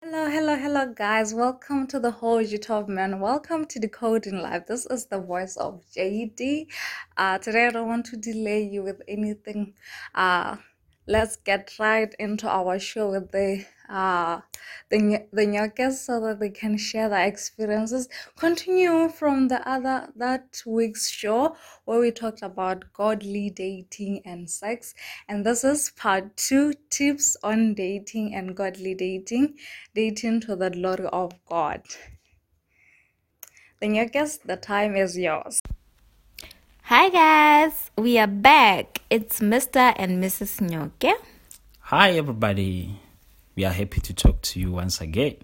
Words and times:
Hello, 0.00 0.30
hello, 0.30 0.54
hello, 0.54 0.86
guys. 0.94 1.34
Welcome 1.34 1.88
to 1.88 1.98
the 1.98 2.12
whole 2.12 2.38
YouTube 2.38 2.86
man. 2.86 3.18
Welcome 3.18 3.64
to 3.66 3.80
Decoding 3.80 4.40
Live. 4.40 4.66
This 4.66 4.86
is 4.86 5.06
the 5.06 5.18
voice 5.18 5.56
of 5.56 5.82
JD. 5.92 6.68
Uh, 7.16 7.38
today, 7.38 7.66
I 7.66 7.70
don't 7.70 7.88
want 7.88 8.06
to 8.06 8.16
delay 8.16 8.62
you 8.62 8.84
with 8.84 9.02
anything. 9.08 9.74
Uh, 10.14 10.58
let's 11.08 11.36
get 11.36 11.72
right 11.78 12.14
into 12.18 12.46
our 12.46 12.78
show 12.78 13.10
with 13.10 13.32
the 13.32 13.64
uh 13.88 14.40
the 14.90 15.26
the 15.32 15.46
new 15.46 15.66
guests 15.68 16.04
so 16.04 16.20
that 16.20 16.38
they 16.38 16.50
can 16.50 16.76
share 16.76 17.08
their 17.08 17.26
experiences. 17.26 18.08
Continue 18.36 19.08
from 19.08 19.48
the 19.48 19.66
other 19.66 20.12
that 20.16 20.62
week's 20.66 21.08
show 21.08 21.56
where 21.86 21.98
we 22.00 22.10
talked 22.10 22.42
about 22.42 22.92
godly 22.92 23.48
dating 23.48 24.20
and 24.26 24.50
sex, 24.50 24.94
and 25.28 25.46
this 25.46 25.64
is 25.64 25.90
part 25.96 26.36
two: 26.36 26.74
tips 26.90 27.38
on 27.42 27.72
dating 27.72 28.34
and 28.34 28.54
godly 28.54 28.94
dating, 28.94 29.56
dating 29.94 30.40
to 30.42 30.54
the 30.56 30.68
glory 30.68 31.06
of 31.06 31.32
God. 31.46 31.82
The 33.80 33.88
new 33.88 34.04
guest, 34.06 34.46
the 34.46 34.56
time 34.56 34.94
is 34.96 35.16
yours. 35.16 35.62
Hi 36.88 37.10
guys, 37.10 37.90
we 37.98 38.16
are 38.16 38.26
back. 38.26 39.02
It's 39.10 39.40
Mr. 39.40 39.92
and 39.94 40.24
Mrs. 40.24 40.66
Nyoke. 40.66 41.12
Hi, 41.80 42.12
everybody. 42.12 42.98
We 43.54 43.66
are 43.66 43.72
happy 43.74 44.00
to 44.00 44.14
talk 44.14 44.40
to 44.40 44.58
you 44.58 44.72
once 44.72 45.02
again. 45.02 45.36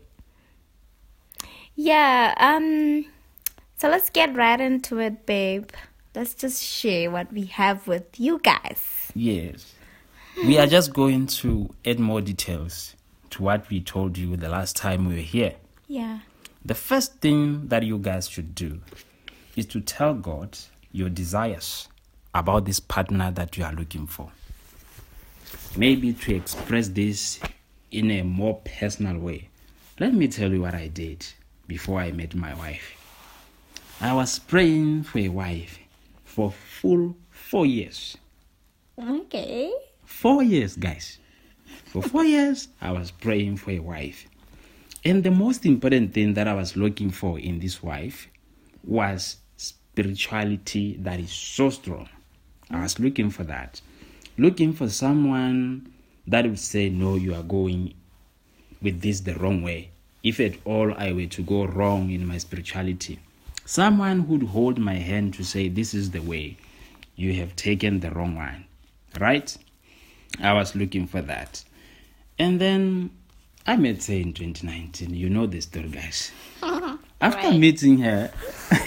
Yeah, 1.75 2.33
um 2.39 3.05
so 3.77 3.91
let's 3.91 4.09
get 4.09 4.35
right 4.35 4.59
into 4.59 4.99
it, 5.01 5.27
babe. 5.27 5.69
Let's 6.15 6.33
just 6.33 6.65
share 6.65 7.11
what 7.11 7.31
we 7.31 7.45
have 7.45 7.87
with 7.87 8.19
you 8.19 8.39
guys. 8.39 9.13
Yes. 9.15 9.75
We 10.47 10.57
are 10.57 10.67
just 10.67 10.95
going 10.95 11.27
to 11.45 11.69
add 11.85 12.01
more 12.01 12.23
details 12.23 12.97
to 13.37 13.43
what 13.43 13.69
we 13.69 13.83
told 13.83 14.17
you 14.17 14.35
the 14.39 14.49
last 14.49 14.77
time 14.77 15.05
we 15.05 15.17
were 15.17 15.21
here. 15.21 15.57
Yeah. 15.89 16.21
The 16.65 16.75
first 16.75 17.21
thing 17.21 17.69
that 17.69 17.83
you 17.83 17.99
guys 17.99 18.31
should 18.31 18.55
do 18.55 18.81
is 19.57 19.67
to 19.67 19.83
tell 19.83 20.15
God 20.15 20.57
your 20.95 21.09
desires 21.09 21.89
about 22.33 22.65
this 22.65 22.79
partner 22.79 23.33
that 23.33 23.57
you 23.57 23.65
are 23.65 23.73
looking 23.73 24.07
for. 24.07 24.31
Maybe 25.77 26.13
to 26.13 26.35
express 26.37 26.87
this 26.89 27.41
in 27.91 28.13
a 28.13 28.23
more 28.23 28.61
personal 28.65 29.19
way. 29.19 29.49
Let 29.99 30.15
me 30.15 30.29
tell 30.29 30.53
you 30.53 30.63
what 30.63 30.75
I 30.75 30.87
did 30.87 31.27
before 31.67 31.99
I 31.99 32.13
met 32.13 32.37
my 32.37 32.55
wife. 32.55 32.97
I 34.01 34.15
was 34.15 34.39
praying 34.39 35.03
for 35.03 35.19
a 35.19 35.29
wife 35.29 35.81
for 36.25 36.53
full 36.53 37.17
four 37.31 37.67
years. 37.67 38.17
Okay. 38.97 39.73
Four 40.05 40.45
years, 40.45 40.77
guys. 40.77 41.19
For 41.87 42.03
four 42.03 42.25
years, 42.37 42.69
I 42.81 42.93
was 42.93 43.11
praying 43.11 43.57
for 43.57 43.73
a 43.73 43.81
wife. 43.81 44.27
And 45.05 45.25
the 45.25 45.33
most 45.33 45.67
important 45.67 46.15
thing 46.15 46.35
that 46.35 46.47
I 46.47 46.55
was 46.55 46.77
looking 46.77 47.11
for 47.11 47.39
in 47.39 47.59
this 47.59 47.83
wife 47.83 48.29
was 48.85 49.39
spirituality 49.95 50.97
that 51.03 51.21
is 51.21 51.31
so 51.31 51.71
strong. 51.71 52.09
I 52.69 52.83
was 52.83 52.99
looking 52.99 53.31
for 53.31 53.45
that. 53.45 53.81
Looking 54.37 54.73
for 54.73 54.89
someone 54.89 55.93
that 56.27 56.45
would 56.45 56.59
say, 56.59 56.89
No, 56.89 57.15
you 57.15 57.33
are 57.35 57.45
going 57.45 57.95
with 58.83 59.01
this 59.03 59.21
the 59.21 59.35
wrong 59.37 59.63
way. 59.63 59.91
If 60.25 60.41
at 60.41 60.55
all 60.65 60.93
I 60.95 61.13
were 61.13 61.27
to 61.27 61.43
go 61.43 61.67
wrong 61.67 62.11
in 62.11 62.27
my 62.27 62.39
spirituality, 62.39 63.21
someone 63.65 64.21
who'd 64.21 64.43
hold 64.49 64.79
my 64.79 64.95
hand 64.95 65.35
to 65.35 65.45
say, 65.45 65.69
This 65.69 65.95
is 65.95 66.11
the 66.11 66.21
way. 66.23 66.57
You 67.15 67.35
have 67.35 67.55
taken 67.55 68.01
the 68.01 68.11
wrong 68.11 68.35
one. 68.35 68.65
Right? 69.21 69.57
I 70.43 70.55
was 70.55 70.75
looking 70.75 71.07
for 71.07 71.23
that. 71.23 71.63
And 72.37 72.61
then 72.61 73.11
I 73.65 73.77
met 73.77 74.03
her 74.07 74.15
in 74.15 74.33
2019. 74.35 75.15
You 75.15 75.31
know 75.31 75.47
the 75.47 75.61
story, 75.61 75.89
guys. 75.89 76.33
After 77.21 77.49
Right. 77.49 77.59
meeting 77.61 77.99
her, 77.99 78.33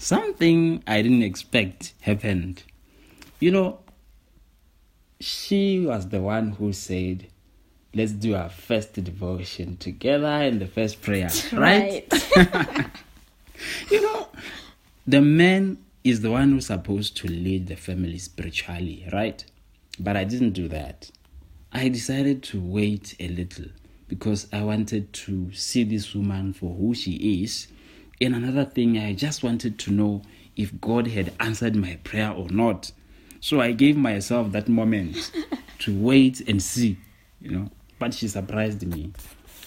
something 0.00 0.82
I 0.86 1.02
didn't 1.02 1.22
expect 1.22 1.94
happened. 2.00 2.62
You 3.38 3.50
know, 3.52 3.78
she 5.20 5.86
was 5.86 6.08
the 6.08 6.20
one 6.20 6.52
who 6.52 6.72
said, 6.72 7.28
Let's 7.92 8.12
do 8.12 8.36
our 8.36 8.48
first 8.48 8.92
devotion 8.92 9.76
together 9.76 10.26
and 10.26 10.60
the 10.60 10.66
first 10.66 11.02
prayer. 11.02 11.28
Right? 11.52 12.06
you 13.90 14.00
know, 14.00 14.28
the 15.06 15.20
man 15.20 15.78
is 16.04 16.20
the 16.20 16.30
one 16.30 16.52
who's 16.52 16.66
supposed 16.66 17.16
to 17.18 17.28
lead 17.28 17.66
the 17.66 17.74
family 17.74 18.18
spiritually, 18.18 19.06
right? 19.12 19.44
But 19.98 20.16
I 20.16 20.24
didn't 20.24 20.52
do 20.52 20.68
that. 20.68 21.10
I 21.72 21.88
decided 21.88 22.42
to 22.44 22.60
wait 22.60 23.16
a 23.18 23.28
little 23.28 23.66
because 24.08 24.46
I 24.52 24.62
wanted 24.62 25.12
to 25.12 25.52
see 25.52 25.84
this 25.84 26.14
woman 26.14 26.52
for 26.52 26.74
who 26.74 26.94
she 26.94 27.42
is. 27.42 27.68
And 28.20 28.34
another 28.34 28.66
thing, 28.66 28.98
I 28.98 29.14
just 29.14 29.42
wanted 29.42 29.78
to 29.80 29.90
know 29.90 30.22
if 30.54 30.78
God 30.80 31.06
had 31.06 31.32
answered 31.40 31.74
my 31.74 31.98
prayer 32.04 32.30
or 32.30 32.48
not. 32.50 32.92
So 33.40 33.60
I 33.60 33.72
gave 33.72 33.96
myself 33.96 34.52
that 34.52 34.68
moment 34.68 35.32
to 35.80 35.98
wait 35.98 36.40
and 36.46 36.62
see, 36.62 36.98
you 37.40 37.50
know. 37.50 37.70
But 37.98 38.12
she 38.12 38.28
surprised 38.28 38.86
me. 38.86 39.12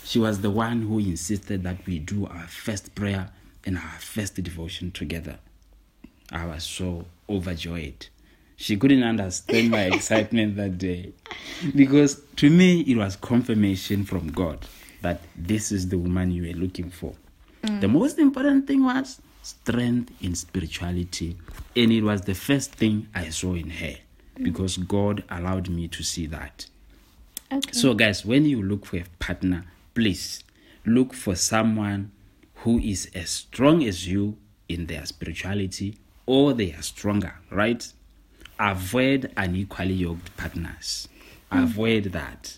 She 0.03 0.19
was 0.19 0.41
the 0.41 0.51
one 0.51 0.83
who 0.83 0.99
insisted 0.99 1.63
that 1.63 1.83
we 1.87 1.97
do 1.97 2.27
our 2.27 2.47
first 2.47 2.93
prayer 2.93 3.31
and 3.65 3.77
our 3.77 3.99
first 3.99 4.35
devotion 4.35 4.91
together. 4.91 5.39
I 6.31 6.45
was 6.45 6.63
so 6.63 7.05
overjoyed. 7.29 8.07
She 8.55 8.77
couldn't 8.77 9.03
understand 9.03 9.71
my 9.71 9.83
excitement 9.93 10.57
that 10.57 10.77
day. 10.77 11.13
Because 11.75 12.21
to 12.35 12.49
me, 12.49 12.81
it 12.81 12.97
was 12.97 13.15
confirmation 13.15 14.05
from 14.05 14.27
God 14.31 14.65
that 15.01 15.21
this 15.35 15.71
is 15.71 15.89
the 15.89 15.97
woman 15.97 16.31
you 16.31 16.43
were 16.43 16.59
looking 16.59 16.89
for. 16.91 17.13
The 17.63 17.87
most 17.87 18.19
important 18.19 18.67
thing 18.67 18.83
was 18.83 19.21
strength 19.41 20.11
in 20.21 20.35
spirituality. 20.35 21.37
And 21.75 21.91
it 21.91 22.01
was 22.01 22.21
the 22.21 22.35
first 22.35 22.73
thing 22.73 23.07
I 23.15 23.29
saw 23.29 23.53
in 23.53 23.69
her 23.69 23.95
because 24.35 24.77
God 24.77 25.23
allowed 25.29 25.69
me 25.69 25.87
to 25.89 26.03
see 26.03 26.25
that. 26.27 26.65
Okay. 27.51 27.71
So, 27.71 27.93
guys, 27.93 28.25
when 28.25 28.45
you 28.45 28.61
look 28.61 28.85
for 28.85 28.97
a 28.97 29.05
partner, 29.19 29.65
please 29.93 30.43
look 30.85 31.13
for 31.13 31.35
someone 31.35 32.11
who 32.55 32.79
is 32.79 33.09
as 33.15 33.29
strong 33.29 33.83
as 33.83 34.07
you 34.07 34.37
in 34.67 34.87
their 34.87 35.05
spirituality 35.05 35.97
or 36.25 36.53
they 36.53 36.73
are 36.73 36.81
stronger, 36.81 37.35
right? 37.49 37.91
Avoid 38.59 39.31
unequally 39.37 39.93
yoked 39.93 40.35
partners. 40.35 41.07
Mm. 41.51 41.63
Avoid 41.63 42.03
that. 42.05 42.57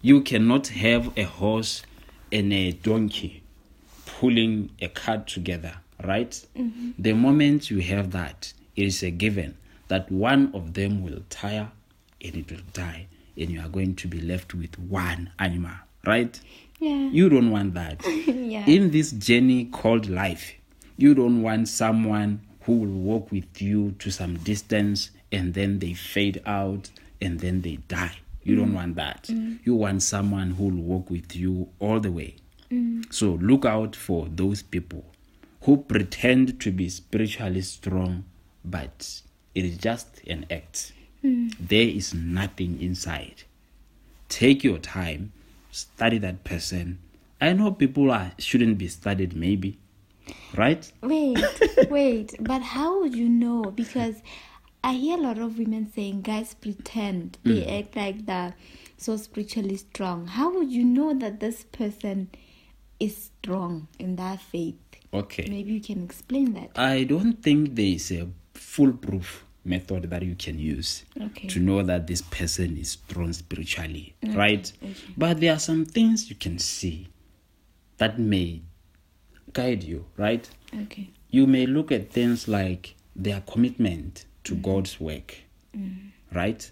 You 0.00 0.20
cannot 0.20 0.68
have 0.68 1.16
a 1.16 1.24
horse 1.24 1.82
and 2.32 2.52
a 2.52 2.72
donkey 2.72 3.42
pulling 4.06 4.70
a 4.80 4.88
cart 4.88 5.26
together, 5.28 5.74
right? 6.02 6.30
Mm-hmm. 6.56 6.90
The 6.98 7.12
moment 7.12 7.70
you 7.70 7.80
have 7.80 8.10
that, 8.12 8.52
it 8.74 8.86
is 8.86 9.02
a 9.02 9.10
given 9.10 9.56
that 9.88 10.10
one 10.10 10.50
of 10.54 10.74
them 10.74 11.02
will 11.02 11.22
tire 11.28 11.70
and 12.24 12.34
it 12.34 12.50
will 12.50 12.62
die, 12.72 13.06
and 13.36 13.50
you 13.50 13.60
are 13.60 13.68
going 13.68 13.94
to 13.96 14.08
be 14.08 14.20
left 14.20 14.54
with 14.54 14.78
one 14.78 15.30
animal, 15.38 15.74
right? 16.06 16.40
yeah. 16.82 17.08
You 17.10 17.28
don't 17.28 17.50
want 17.50 17.74
that. 17.74 18.04
yeah. 18.26 18.66
In 18.66 18.90
this 18.90 19.12
journey 19.12 19.66
called 19.66 20.08
life, 20.08 20.52
you 20.96 21.14
don't 21.14 21.42
want 21.42 21.68
someone 21.68 22.40
who 22.62 22.78
will 22.78 22.88
walk 22.88 23.30
with 23.30 23.62
you 23.62 23.92
to 24.00 24.10
some 24.10 24.36
distance 24.38 25.10
and 25.30 25.54
then 25.54 25.78
they 25.78 25.94
fade 25.94 26.42
out 26.44 26.90
and 27.20 27.40
then 27.40 27.62
they 27.62 27.76
die. 27.88 28.16
You 28.44 28.56
don't 28.56 28.70
mm. 28.70 28.74
want 28.74 28.96
that. 28.96 29.24
Mm. 29.24 29.58
You 29.64 29.74
want 29.74 30.02
someone 30.02 30.52
who 30.52 30.64
will 30.64 30.82
walk 30.82 31.10
with 31.10 31.36
you 31.36 31.68
all 31.78 32.00
the 32.00 32.10
way. 32.10 32.36
Mm. 32.70 33.12
So 33.12 33.38
look 33.40 33.64
out 33.64 33.94
for 33.94 34.28
those 34.28 34.62
people 34.62 35.04
who 35.62 35.76
pretend 35.76 36.60
to 36.60 36.72
be 36.72 36.88
spiritually 36.88 37.62
strong, 37.62 38.24
but 38.64 39.22
it 39.54 39.64
is 39.64 39.76
just 39.76 40.20
an 40.26 40.46
act. 40.50 40.92
There 41.22 41.86
is 41.86 42.12
nothing 42.12 42.82
inside. 42.82 43.44
Take 44.28 44.64
your 44.64 44.78
time, 44.78 45.32
study 45.70 46.18
that 46.18 46.42
person. 46.42 46.98
I 47.40 47.52
know 47.52 47.70
people 47.70 48.10
are 48.10 48.32
shouldn't 48.38 48.78
be 48.78 48.88
studied, 48.88 49.36
maybe, 49.36 49.78
right? 50.56 50.90
Wait, 51.00 51.38
wait, 51.90 52.34
but 52.40 52.62
how 52.62 53.00
would 53.00 53.14
you 53.14 53.28
know? 53.28 53.62
Because 53.62 54.16
I 54.84 54.94
hear 54.94 55.16
a 55.16 55.20
lot 55.20 55.38
of 55.38 55.58
women 55.58 55.90
saying 55.92 56.22
guys 56.22 56.54
pretend 56.54 57.38
they 57.44 57.62
mm. 57.62 57.80
act 57.80 57.96
like 57.96 58.26
they're 58.26 58.54
so 58.96 59.16
spiritually 59.16 59.76
strong. 59.76 60.26
How 60.26 60.52
would 60.52 60.72
you 60.72 60.84
know 60.84 61.14
that 61.14 61.40
this 61.40 61.64
person 61.64 62.30
is 62.98 63.30
strong 63.42 63.88
in 63.98 64.16
that 64.16 64.40
faith? 64.40 64.74
Okay. 65.14 65.46
Maybe 65.48 65.74
you 65.74 65.80
can 65.80 66.02
explain 66.02 66.54
that. 66.54 66.70
I 66.76 67.04
don't 67.04 67.34
think 67.42 67.74
there 67.76 67.86
is 67.86 68.10
a 68.10 68.28
foolproof 68.54 69.44
method 69.64 70.10
that 70.10 70.22
you 70.22 70.34
can 70.34 70.58
use 70.58 71.04
Okay. 71.20 71.46
to 71.48 71.60
know 71.60 71.82
that 71.82 72.06
this 72.08 72.22
person 72.22 72.76
is 72.76 72.90
strong 72.92 73.32
spiritually, 73.32 74.14
right? 74.34 74.72
But 75.16 75.40
there 75.40 75.54
are 75.54 75.58
some 75.58 75.84
things 75.84 76.28
you 76.28 76.36
can 76.36 76.58
see 76.58 77.06
that 77.98 78.18
may 78.18 78.62
guide 79.52 79.84
you, 79.84 80.06
right? 80.16 80.48
Okay. 80.82 81.10
You 81.30 81.46
may 81.46 81.66
look 81.66 81.92
at 81.92 82.10
things 82.10 82.48
like 82.48 82.96
their 83.14 83.40
commitment 83.42 84.24
to 84.44 84.54
mm. 84.54 84.62
God's 84.62 85.00
work, 85.00 85.34
mm. 85.76 86.10
right? 86.32 86.70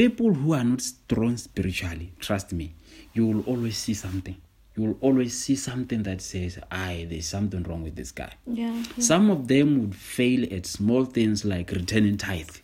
people 0.00 0.32
who 0.32 0.54
are 0.54 0.64
not 0.64 0.80
strong 0.80 1.36
spiritually, 1.36 2.10
trust 2.20 2.54
me, 2.54 2.72
you 3.12 3.26
will 3.26 3.42
always 3.42 3.76
see 3.76 3.92
something. 3.92 4.34
You 4.74 4.84
will 4.84 4.96
always 5.02 5.38
see 5.38 5.56
something 5.56 6.04
that 6.04 6.22
says, 6.22 6.58
"Aye, 6.70 7.06
there's 7.10 7.26
something 7.26 7.62
wrong 7.64 7.82
with 7.82 7.96
this 7.96 8.10
guy." 8.10 8.32
Yeah. 8.46 8.72
yeah. 8.72 8.84
Some 9.10 9.30
of 9.30 9.48
them 9.48 9.78
would 9.78 9.94
fail 9.94 10.46
at 10.50 10.64
small 10.64 11.04
things 11.04 11.44
like 11.44 11.70
returning 11.72 12.16
tithe. 12.16 12.56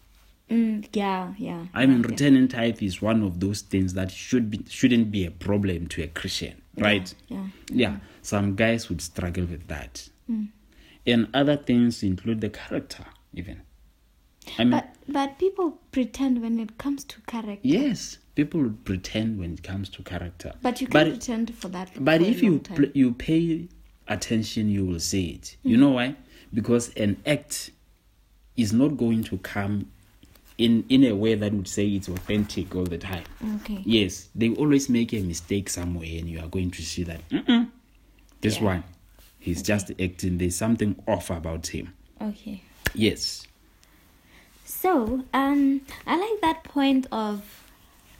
Mm, 0.50 0.86
yeah, 0.94 1.34
yeah. 1.36 1.66
I 1.74 1.84
mean, 1.84 2.00
yeah. 2.00 2.08
returning 2.08 2.48
tithe 2.48 2.82
is 2.82 3.02
one 3.02 3.22
of 3.22 3.38
those 3.40 3.60
things 3.60 3.92
that 3.92 4.10
should 4.10 4.50
be 4.50 4.64
shouldn't 4.70 5.10
be 5.10 5.26
a 5.26 5.30
problem 5.30 5.88
to 5.88 6.04
a 6.04 6.06
Christian, 6.06 6.62
right? 6.78 7.12
Yeah. 7.28 7.48
Yeah, 7.68 7.96
some 8.22 8.56
guys 8.56 8.88
would 8.88 9.02
struggle 9.02 9.44
with 9.44 9.66
that, 9.66 10.08
mm. 10.30 10.48
and 11.06 11.28
other 11.34 11.58
things 11.58 12.02
include 12.02 12.40
the 12.40 12.48
character, 12.48 13.04
even. 13.34 13.60
I 14.58 14.64
mean, 14.64 14.70
But 14.70 14.94
but 15.08 15.38
people 15.38 15.78
pretend 15.92 16.42
when 16.42 16.58
it 16.58 16.78
comes 16.78 17.04
to 17.04 17.20
character. 17.22 17.60
yes, 17.62 18.18
people 18.34 18.70
pretend 18.84 19.38
when 19.38 19.52
it 19.54 19.62
comes 19.62 19.88
to 19.90 20.02
character, 20.02 20.52
But 20.62 20.80
you 20.80 20.86
can't 20.88 21.10
pretend 21.10 21.54
for 21.54 21.68
that. 21.68 21.90
But 21.98 22.20
for 22.20 22.26
if 22.26 22.42
you 22.42 22.58
pl- 22.60 22.90
you 22.94 23.12
pay 23.12 23.68
attention, 24.08 24.68
you 24.68 24.84
will 24.86 25.00
see 25.00 25.30
it. 25.30 25.56
You 25.62 25.76
mm. 25.76 25.80
know 25.80 25.90
why? 25.90 26.16
Because 26.54 26.92
an 26.96 27.16
act 27.26 27.70
is 28.56 28.72
not 28.72 28.96
going 28.96 29.22
to 29.24 29.38
come 29.38 29.90
in 30.58 30.84
in 30.88 31.04
a 31.04 31.12
way 31.14 31.34
that 31.34 31.52
would 31.52 31.68
say 31.68 31.86
it's 31.86 32.08
authentic 32.08 32.74
all 32.74 32.84
the 32.84 32.98
time. 32.98 33.24
okay. 33.56 33.82
Yes, 33.84 34.28
they 34.34 34.50
always 34.54 34.88
make 34.88 35.12
a 35.12 35.20
mistake 35.20 35.68
somewhere, 35.68 36.08
and 36.18 36.28
you 36.28 36.40
are 36.40 36.48
going 36.48 36.70
to 36.70 36.82
see 36.82 37.02
that 37.04 37.28
"Mm-mm, 37.28 37.68
this 38.40 38.56
Yeah. 38.56 38.64
one, 38.64 38.84
he's 39.38 39.62
just 39.62 39.90
acting. 40.00 40.38
There's 40.38 40.56
something 40.56 40.96
off 41.06 41.30
about 41.30 41.66
him. 41.66 41.92
Okay. 42.20 42.62
Yes. 42.94 43.46
So, 44.68 45.22
um, 45.32 45.82
I 46.08 46.16
like 46.16 46.40
that 46.40 46.64
point 46.64 47.06
of 47.12 47.62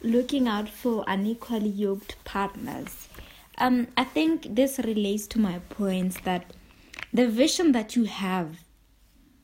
looking 0.00 0.46
out 0.46 0.68
for 0.68 1.04
unequally 1.08 1.68
yoked 1.68 2.22
partners. 2.24 3.08
Um, 3.58 3.88
I 3.96 4.04
think 4.04 4.54
this 4.54 4.78
relates 4.78 5.26
to 5.28 5.40
my 5.40 5.58
points 5.70 6.20
that 6.20 6.52
the 7.12 7.26
vision 7.26 7.72
that 7.72 7.96
you 7.96 8.04
have 8.04 8.58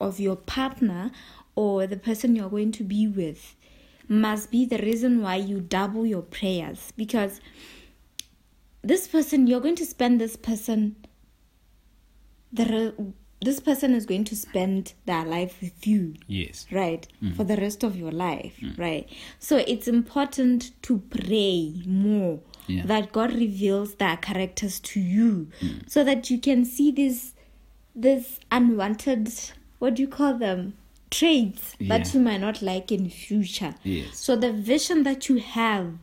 of 0.00 0.20
your 0.20 0.36
partner 0.36 1.10
or 1.56 1.88
the 1.88 1.96
person 1.96 2.36
you're 2.36 2.48
going 2.48 2.70
to 2.70 2.84
be 2.84 3.08
with 3.08 3.56
must 4.06 4.52
be 4.52 4.64
the 4.64 4.78
reason 4.78 5.22
why 5.22 5.36
you 5.36 5.58
double 5.60 6.06
your 6.06 6.22
prayers 6.22 6.92
because 6.96 7.40
this 8.82 9.08
person 9.08 9.48
you're 9.48 9.60
going 9.60 9.76
to 9.76 9.86
spend 9.86 10.20
this 10.20 10.36
person 10.36 10.94
the 12.52 13.12
this 13.42 13.60
person 13.60 13.92
is 13.94 14.06
going 14.06 14.24
to 14.24 14.36
spend 14.36 14.94
their 15.06 15.24
life 15.24 15.60
with 15.60 15.86
you. 15.86 16.14
Yes. 16.26 16.66
right? 16.70 17.06
Mm-hmm. 17.22 17.34
For 17.34 17.44
the 17.44 17.56
rest 17.56 17.82
of 17.82 17.96
your 17.96 18.12
life. 18.12 18.54
Mm. 18.62 18.78
Right? 18.78 19.08
So 19.38 19.56
it's 19.56 19.88
important 19.88 20.70
to 20.82 20.98
pray 21.10 21.82
more 21.86 22.40
Yeah. 22.68 22.86
that 22.86 23.12
god 23.12 23.32
reveals 23.32 23.94
their 23.96 24.16
characters 24.16 24.78
to 24.80 25.00
you. 25.00 25.48
Mm. 25.60 25.90
So 25.90 26.04
that 26.04 26.30
you 26.30 26.38
can 26.38 26.64
see 26.64 26.90
this 26.90 27.34
this 27.94 28.38
unwanted 28.50 29.28
what 29.78 29.94
do 29.96 30.02
you 30.02 30.08
call 30.08 30.34
them? 30.38 30.74
Traits 31.10 31.74
that 31.80 32.14
you 32.14 32.20
might 32.20 32.40
not 32.40 32.62
like 32.62 32.90
in 32.92 33.10
future. 33.10 33.74
Yes. 33.82 34.16
so 34.18 34.36
the 34.36 34.52
vision 34.52 35.02
that 35.02 35.28
you 35.28 35.38
have 35.40 35.98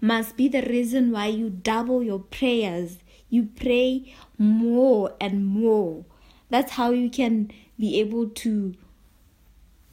must 0.00 0.36
be 0.36 0.48
the 0.48 0.62
reason 0.62 1.10
why 1.12 1.26
you 1.28 1.48
double 1.50 2.02
your 2.02 2.18
prayers. 2.20 2.98
You 3.30 3.48
pray 3.56 4.12
more 4.38 5.14
and 5.20 5.46
more 5.46 6.04
that's 6.52 6.72
how 6.72 6.90
you 6.90 7.08
can 7.08 7.50
be 7.78 7.98
able 7.98 8.28
to 8.28 8.74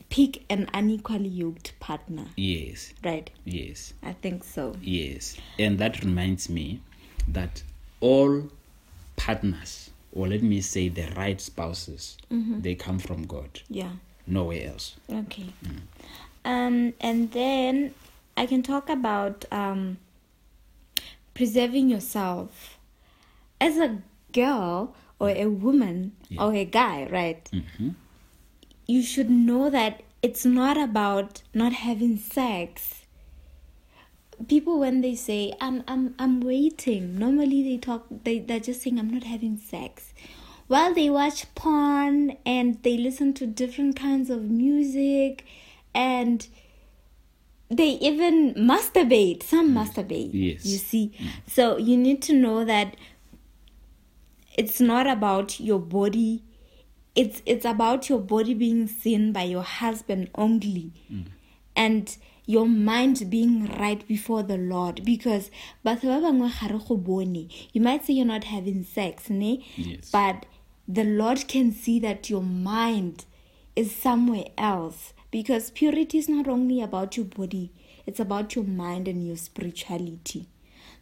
pick 0.10 0.44
an 0.50 0.70
unequally 0.74 1.30
yoked 1.30 1.80
partner. 1.80 2.26
Yes. 2.36 2.94
right? 3.04 3.30
Yes. 3.46 3.94
i 4.04 4.12
think 4.14 4.44
so. 4.44 4.76
Yes. 4.82 5.38
And 5.58 5.80
that 5.80 6.04
reminds 6.04 6.50
me 6.50 6.82
that 7.30 7.64
all 8.02 8.50
partners, 9.16 9.90
or 10.12 10.28
let 10.28 10.44
me 10.44 10.60
say 10.62 10.90
the 10.90 11.08
right 11.16 11.40
spouses, 11.40 12.18
they 12.30 12.76
come 12.76 13.00
from 13.00 13.26
God, 13.26 13.62
yeah. 13.70 13.92
Nowhere 14.28 14.68
else. 14.72 14.96
okay. 15.10 15.46
Um 16.46 16.94
and 17.00 17.32
then 17.32 17.94
i 18.38 18.46
can 18.46 18.62
talk 18.64 18.90
about 18.90 19.46
um 19.52 19.98
preserving 21.34 21.90
yourself. 21.90 22.78
As 23.62 23.78
a 23.78 24.02
girl 24.34 24.94
or 25.20 25.30
a 25.30 25.46
woman 25.48 26.14
Yeah. 26.30 26.44
or 26.44 26.54
a 26.54 26.66
guy 26.66 27.08
right 27.12 27.50
hmm 27.52 27.90
you 28.88 29.04
should 29.04 29.30
know 29.30 29.70
that 29.70 30.02
it's 30.24 30.46
not 30.46 30.76
about 30.76 31.44
not 31.54 31.74
having 31.74 32.18
sex. 32.18 33.06
People 34.48 34.80
when 34.80 35.02
they 35.02 35.16
say 35.16 35.54
I'm 35.62 35.84
I'm 35.88 36.16
I'm 36.18 36.40
waiting, 36.42 37.20
normally 37.20 37.62
they 37.64 37.78
talk 37.78 38.06
they 38.24 38.40
they're 38.40 38.60
just 38.60 38.82
saying 38.82 38.98
I'm 38.98 39.10
not 39.12 39.24
having 39.24 39.58
sex. 39.58 40.14
While 40.68 40.94
they 40.94 41.10
watch 41.10 41.54
porn 41.56 42.38
and 42.46 42.82
they 42.84 42.98
listen 42.98 43.34
to 43.36 43.46
different 43.46 43.96
kinds 43.96 44.30
of 44.30 44.42
music 44.44 45.46
and 45.94 46.48
they 47.70 47.90
even 48.10 48.54
masturbate. 48.56 49.44
Some 49.44 49.74
masturbate. 49.76 50.32
Yes. 50.34 50.66
You 50.66 50.78
see. 50.78 51.12
So 51.48 51.78
you 51.78 51.96
need 51.98 52.22
to 52.24 52.34
know 52.34 52.66
that 52.66 52.96
it's 54.60 54.80
not 54.82 55.08
about 55.08 55.60
your 55.60 55.80
body 55.80 56.44
it's 57.16 57.42
it's 57.46 57.66
about 57.66 58.10
your 58.10 58.20
body 58.20 58.54
being 58.54 58.88
seen 58.88 59.32
by 59.32 59.44
your 59.44 59.64
husband 59.64 60.30
only 60.36 60.92
mm. 61.12 61.26
and 61.76 62.18
your 62.46 62.68
mind 62.68 63.30
being 63.30 63.68
right 63.78 64.08
before 64.08 64.42
the 64.42 64.58
lord. 64.58 65.02
Because 65.06 65.52
batho 65.86 66.08
ba 66.12 66.20
bangwe 66.26 66.50
ga 66.60 66.68
re 66.74 67.48
you 67.74 67.82
might 67.88 68.06
say 68.06 68.14
you're 68.14 68.26
not 68.26 68.46
having 68.46 68.84
sex 68.84 69.30
ne? 69.30 69.52
Yes. 69.76 70.10
but 70.10 70.48
the 70.88 71.04
lord 71.04 71.48
can 71.48 71.72
see 71.72 72.00
that 72.00 72.30
your 72.30 72.42
mind 72.42 73.26
is 73.76 73.96
somewhere 73.96 74.46
else. 74.58 75.14
Because 75.32 75.70
purity 75.70 76.18
is 76.18 76.28
not 76.28 76.48
only 76.48 76.82
about 76.82 77.16
your 77.18 77.28
body 77.28 77.72
it's 78.08 78.20
about 78.20 78.56
your 78.56 78.66
mind 78.66 79.08
and 79.08 79.26
your 79.28 79.38
spirituality. 79.38 80.48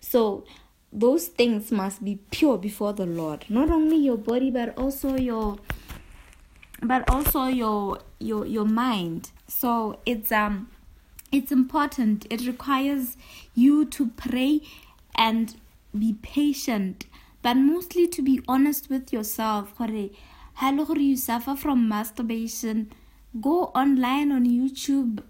So 0.02 0.44
those 0.92 1.28
things 1.28 1.72
must 1.72 2.04
be 2.04 2.20
pure 2.32 2.58
before 2.58 2.94
the 2.94 3.06
lord. 3.06 3.46
Not 3.50 3.70
only 3.70 3.98
your 3.98 4.18
body 4.18 4.50
but 4.52 4.78
also 4.78 5.16
your 5.16 5.58
but 6.82 7.10
also 7.10 7.46
your 7.46 8.00
your 8.20 8.46
your 8.46 8.66
mind. 8.66 9.32
So 9.48 10.00
it's 10.06 10.32
um 10.32 10.70
it's 11.32 11.52
important. 11.52 12.26
It 12.30 12.48
requires 12.48 13.18
you 13.54 13.86
to 13.86 14.08
pray 14.08 14.62
and 15.16 15.56
be 15.98 16.14
patient 16.22 17.06
but 17.42 17.56
mostly 17.56 18.08
to 18.08 18.22
be 18.22 18.42
honest 18.48 18.90
with 18.90 19.14
yourself. 19.14 19.74
Le 19.80 20.10
you 20.62 21.16
suffer 21.16 21.56
from 21.56 21.88
masturbation 21.88 22.92
go 23.40 23.66
online 23.76 24.32
on 24.32 24.46
youtube 24.46 25.22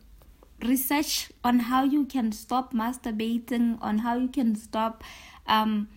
research 0.64 1.30
on 1.44 1.60
how 1.60 1.84
you 1.84 2.06
can 2.06 2.32
stop 2.32 2.74
masturbating 2.74 3.78
on 3.82 4.00
how 4.00 4.16
you 4.16 4.28
can 4.28 4.56
stop 4.56 5.04
um 5.48 5.88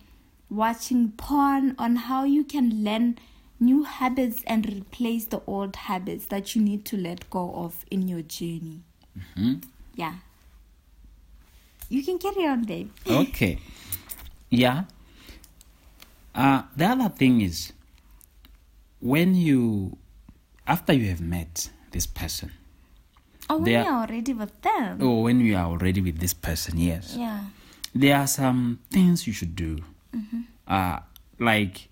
watching 0.49 1.11
porn 1.13 1.75
on 1.77 1.95
how 1.95 2.23
you 2.23 2.43
can 2.43 2.83
learn 2.83 3.17
new 3.59 3.83
habits 3.83 4.43
and 4.47 4.65
replace 4.73 5.25
the 5.25 5.41
old 5.47 5.75
habits 5.75 6.25
that 6.25 6.55
you 6.55 6.61
need 6.61 6.83
to 6.83 6.97
let 6.97 7.29
go 7.29 7.53
of 7.55 7.85
in 7.91 8.07
your 8.07 8.21
journey. 8.21 8.81
Yeah. 9.95 10.15
You 11.89 12.03
can 12.03 12.17
carry 12.17 12.45
on, 12.47 12.63
babe. 12.63 12.89
Okay. 13.07 13.59
Yeah. 14.49 14.85
Uh, 16.33 16.63
the 16.75 16.85
other 16.85 17.09
thing 17.09 17.41
is 17.41 17.71
when 18.99 19.35
you, 19.35 19.97
after 20.65 20.93
you 20.93 21.09
have 21.09 21.21
met 21.21 21.69
this 21.91 22.07
person, 22.07 22.51
Oh, 23.49 23.55
when 23.57 23.65
There- 23.65 23.83
you're 23.83 23.93
already 23.93 24.33
with 24.33 24.61
them. 24.61 24.99
Oh, 25.01 25.21
when 25.21 25.39
you 25.41 25.55
are 25.57 25.65
already 25.65 25.99
with 26.01 26.19
this 26.19 26.33
person, 26.33 26.77
yes, 26.77 27.15
Yeah. 27.17 27.45
There 27.93 28.17
are 28.17 28.27
some 28.27 28.79
things 28.89 29.27
you 29.27 29.33
should 29.33 29.55
do, 29.55 29.79
uh, 30.67 30.99
like 31.39 31.89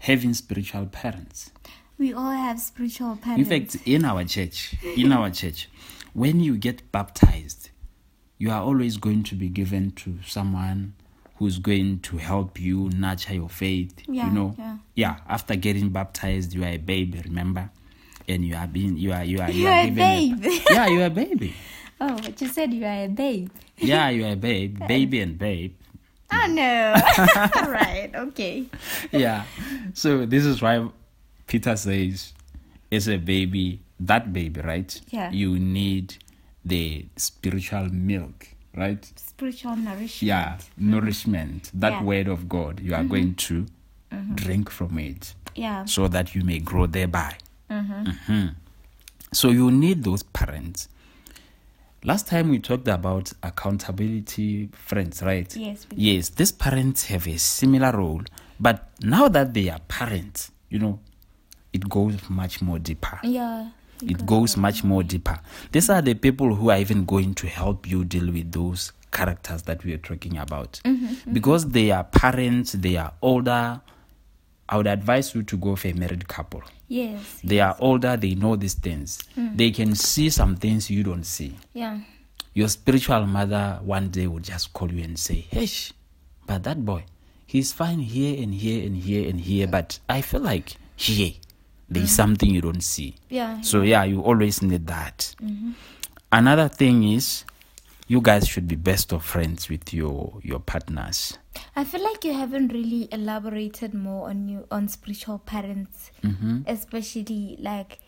having 0.00 0.34
spiritual 0.34 0.86
parents. 0.86 1.50
We 1.98 2.12
all 2.12 2.30
have 2.32 2.60
spiritual 2.60 3.16
parents. 3.16 3.50
In 3.50 3.60
fact, 3.60 3.76
in 3.86 4.04
our 4.04 4.24
church, 4.24 4.74
in 4.96 5.12
our 5.12 5.30
church, 5.40 5.68
when 6.12 6.40
you 6.40 6.56
get 6.56 6.90
baptized, 6.92 7.70
you 8.38 8.50
are 8.50 8.60
always 8.62 8.96
going 8.98 9.22
to 9.24 9.34
be 9.34 9.48
given 9.48 9.92
to 9.92 10.18
someone 10.26 10.94
who's 11.36 11.58
going 11.58 12.00
to 12.00 12.16
help 12.18 12.58
you 12.60 12.90
nurture 12.90 13.34
your 13.34 13.48
faith. 13.48 13.94
Yeah, 14.08 14.28
you 14.28 14.32
know, 14.32 14.78
yeah. 14.94 15.16
After 15.28 15.56
getting 15.56 15.90
baptized, 15.90 16.52
you 16.54 16.64
are 16.64 16.68
a 16.68 16.78
baby. 16.78 17.22
Remember, 17.24 17.70
and 18.28 18.44
you 18.44 18.56
are 18.56 18.66
being 18.66 18.96
you 18.96 19.12
are 19.12 19.24
you 19.24 19.40
are 19.40 19.50
you 19.50 19.62
You're 19.64 19.72
are 19.72 19.86
a 19.86 19.90
baby. 19.90 20.62
yeah, 20.70 20.86
you 20.86 21.00
are 21.02 21.06
a 21.06 21.10
baby. 21.10 21.54
oh, 22.00 22.16
but 22.22 22.40
you 22.40 22.48
said 22.48 22.72
you 22.74 22.84
are 22.84 23.04
a 23.04 23.08
babe. 23.08 23.50
Yeah, 23.78 24.08
you 24.10 24.24
are 24.26 24.32
a 24.32 24.36
babe, 24.36 24.78
baby 24.88 25.20
and 25.20 25.38
babe. 25.38 25.74
Oh, 26.32 26.46
no. 26.48 26.94
all 27.62 27.70
right. 27.70 28.10
Okay. 28.14 28.66
yeah. 29.12 29.44
So 29.94 30.26
this 30.26 30.44
is 30.44 30.60
why 30.60 30.88
Peter 31.46 31.76
says, 31.76 32.32
as 32.90 33.08
a 33.08 33.16
baby, 33.16 33.80
that 34.00 34.32
baby, 34.32 34.60
right? 34.60 35.00
Yeah. 35.10 35.30
You 35.30 35.58
need 35.58 36.16
the 36.64 37.06
spiritual 37.16 37.88
milk, 37.92 38.48
right? 38.76 39.04
Spiritual 39.16 39.76
nourishment. 39.76 40.22
Yeah, 40.22 40.58
nourishment, 40.76 41.70
that 41.74 41.92
Yeah. 41.92 42.02
word 42.02 42.28
of 42.28 42.48
God. 42.48 42.80
You 42.80 42.94
are 42.94 43.04
going 43.04 43.34
to 43.36 43.66
drink 44.34 44.70
from 44.70 44.98
it 44.98 45.34
Yeah. 45.54 45.84
so 45.84 46.08
that 46.08 46.34
you 46.34 46.42
may 46.42 46.58
grow 46.58 46.86
thereby. 46.86 47.36
Mhm. 47.70 48.06
Mhm. 48.26 48.54
So 49.32 49.50
you 49.50 49.70
need 49.70 50.02
those 50.04 50.22
parents. 50.24 50.88
Last 52.06 52.28
time 52.28 52.50
we 52.50 52.60
talked 52.60 52.86
about 52.86 53.32
accountability 53.42 54.68
friends, 54.72 55.22
right? 55.24 55.54
Yes, 55.56 55.88
Yes, 55.96 56.28
these 56.28 56.52
parents 56.52 57.06
have 57.06 57.26
a 57.26 57.36
similar 57.36 57.90
role, 57.90 58.22
but 58.60 58.88
now 59.00 59.26
that 59.26 59.54
they 59.54 59.68
are 59.70 59.80
parents, 59.88 60.52
you 60.70 60.78
know, 60.78 61.00
it 61.72 61.88
goes 61.88 62.14
much 62.28 62.62
more 62.62 62.78
deeper. 62.78 63.18
Yeah. 63.24 63.70
It 64.02 64.24
goes 64.24 64.56
much 64.56 64.84
more 64.84 65.02
deeper. 65.02 65.40
These 65.72 65.90
are 65.90 66.00
the 66.00 66.14
people 66.14 66.54
who 66.54 66.70
are 66.70 66.78
even 66.78 67.06
going 67.06 67.34
to 67.34 67.48
help 67.48 67.90
you 67.90 68.04
deal 68.04 68.30
with 68.30 68.52
those 68.52 68.92
characters 69.10 69.62
that 69.62 69.82
we 69.84 69.92
are 69.92 69.98
talking 69.98 70.38
about. 70.38 70.80
Mm-hmm, 70.84 71.06
mm-hmm. 71.06 71.32
Because 71.32 71.70
they 71.70 71.90
are 71.90 72.04
parents, 72.04 72.70
they 72.74 72.96
are 72.98 73.14
older. 73.20 73.80
I 74.68 74.76
would 74.76 74.86
advise 74.86 75.34
you 75.34 75.42
to 75.44 75.56
go 75.56 75.76
for 75.76 75.88
a 75.88 75.92
married 75.92 76.26
couple. 76.28 76.62
Yes. 76.88 77.40
They 77.42 77.60
are 77.60 77.76
older, 77.78 78.16
they 78.16 78.34
know 78.34 78.56
these 78.56 78.74
things. 78.74 79.18
Mm. 79.36 79.56
They 79.56 79.70
can 79.70 79.94
see 79.94 80.30
some 80.30 80.56
things 80.56 80.90
you 80.90 81.02
don't 81.02 81.24
see. 81.24 81.56
Yeah. 81.72 82.00
Your 82.54 82.68
spiritual 82.68 83.26
mother 83.26 83.80
one 83.82 84.08
day 84.08 84.26
will 84.26 84.40
just 84.40 84.72
call 84.72 84.90
you 84.90 85.04
and 85.04 85.18
say, 85.18 85.46
"Hesh, 85.50 85.92
but 86.46 86.62
that 86.64 86.84
boy, 86.84 87.04
he's 87.46 87.72
fine 87.72 87.98
here 88.00 88.42
and 88.42 88.54
here 88.54 88.86
and 88.86 88.96
here 88.96 89.28
and 89.28 89.40
here, 89.40 89.66
but 89.66 89.98
I 90.08 90.22
feel 90.22 90.40
like 90.40 90.76
here, 90.96 91.32
there's 91.88 92.10
mm. 92.10 92.16
something 92.16 92.50
you 92.50 92.60
don't 92.62 92.82
see. 92.82 93.14
Yeah. 93.28 93.60
So 93.60 93.82
yeah, 93.82 94.04
you 94.04 94.22
always 94.22 94.62
need 94.62 94.86
that. 94.86 95.34
Mm-hmm. 95.42 95.72
Another 96.32 96.68
thing 96.68 97.04
is 97.04 97.44
you 98.08 98.20
guys 98.20 98.46
should 98.48 98.68
be 98.68 98.76
best 98.76 99.12
of 99.12 99.24
friends 99.24 99.68
with 99.68 99.92
your 99.92 100.38
your 100.42 100.60
partners. 100.60 101.38
I 101.74 101.84
feel 101.84 102.02
like 102.04 102.24
you 102.24 102.34
haven't 102.34 102.72
really 102.72 103.08
elaborated 103.12 103.94
more 103.94 104.28
on 104.28 104.48
you 104.48 104.66
on 104.70 104.88
spiritual 104.88 105.38
parents, 105.38 106.10
Mm-hmm. 106.22 106.62
especially 106.66 107.56
like 107.60 107.98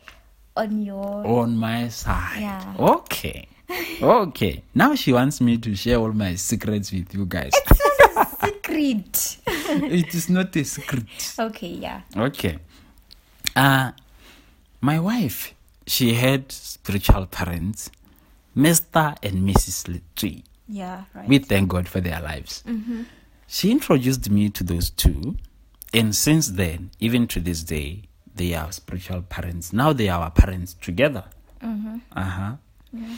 on 0.57 0.83
your 0.83 1.27
On 1.27 1.57
my 1.57 1.89
side. 1.89 2.41
Yeah. 2.41 2.75
Okay. 2.79 3.49
Okay. 4.03 4.63
Now 4.75 4.95
she 4.95 5.13
wants 5.13 5.41
me 5.43 5.59
to 5.59 5.75
share 5.77 5.99
all 5.99 6.13
my 6.13 6.37
secrets 6.37 6.91
with 6.93 7.13
you 7.15 7.27
guys. 7.27 7.53
It's 7.53 8.15
not 8.17 8.33
a 8.33 8.47
secret. 8.47 9.37
it 9.47 10.15
is 10.15 10.29
not 10.31 10.57
a 10.57 10.65
secret. 10.65 11.05
okay, 11.39 11.69
yeah. 11.69 12.01
Okay. 12.17 12.59
Uh 13.57 13.93
my 14.81 14.99
wife, 15.01 15.53
she 15.87 16.15
had 16.15 16.51
spiritual 16.53 17.27
parents, 17.27 17.91
Mr. 18.59 19.17
and 19.23 19.49
Mrs. 19.49 19.87
Littree. 19.89 20.43
Yeah, 20.67 21.05
right. 21.15 21.29
We 21.29 21.39
thank 21.39 21.69
God 21.69 21.89
for 21.89 22.01
their 22.01 22.21
lives. 22.21 22.65
Mm-hmm. 22.67 23.05
She 23.47 23.71
introduced 23.71 24.29
me 24.29 24.51
to 24.51 24.65
those 24.65 24.91
two, 24.91 25.37
and 25.95 26.15
since 26.15 26.49
then, 26.49 26.91
even 27.01 27.27
to 27.29 27.41
this 27.41 27.63
day, 27.63 28.03
they 28.35 28.55
are 28.55 28.71
spiritual 28.73 29.23
parents. 29.23 29.73
Now 29.73 29.93
they 29.93 30.09
are 30.09 30.23
our 30.25 30.31
parents 30.31 30.75
together. 30.75 31.25
Mm-hmm. 31.63 31.97
Uh 32.13 32.23
huh. 32.23 32.53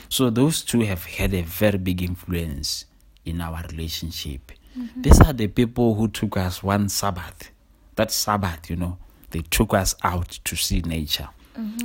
So 0.08 0.30
those 0.30 0.62
two 0.62 0.80
have 0.80 1.04
had 1.04 1.32
a 1.32 1.42
very 1.42 1.78
big 1.78 2.02
influence 2.02 2.84
in 3.24 3.40
our 3.40 3.62
relationship. 3.70 4.52
Mm-hmm. 4.78 5.02
These 5.02 5.20
are 5.20 5.32
the 5.32 5.46
people 5.48 5.94
who 5.94 6.08
took 6.08 6.36
us 6.36 6.62
one 6.62 6.88
Sabbath. 6.88 7.50
That 7.96 8.10
Sabbath, 8.10 8.68
you 8.70 8.76
know, 8.76 8.98
they 9.30 9.40
took 9.40 9.74
us 9.74 9.94
out 10.02 10.28
to 10.44 10.56
see 10.56 10.80
nature. 10.82 11.28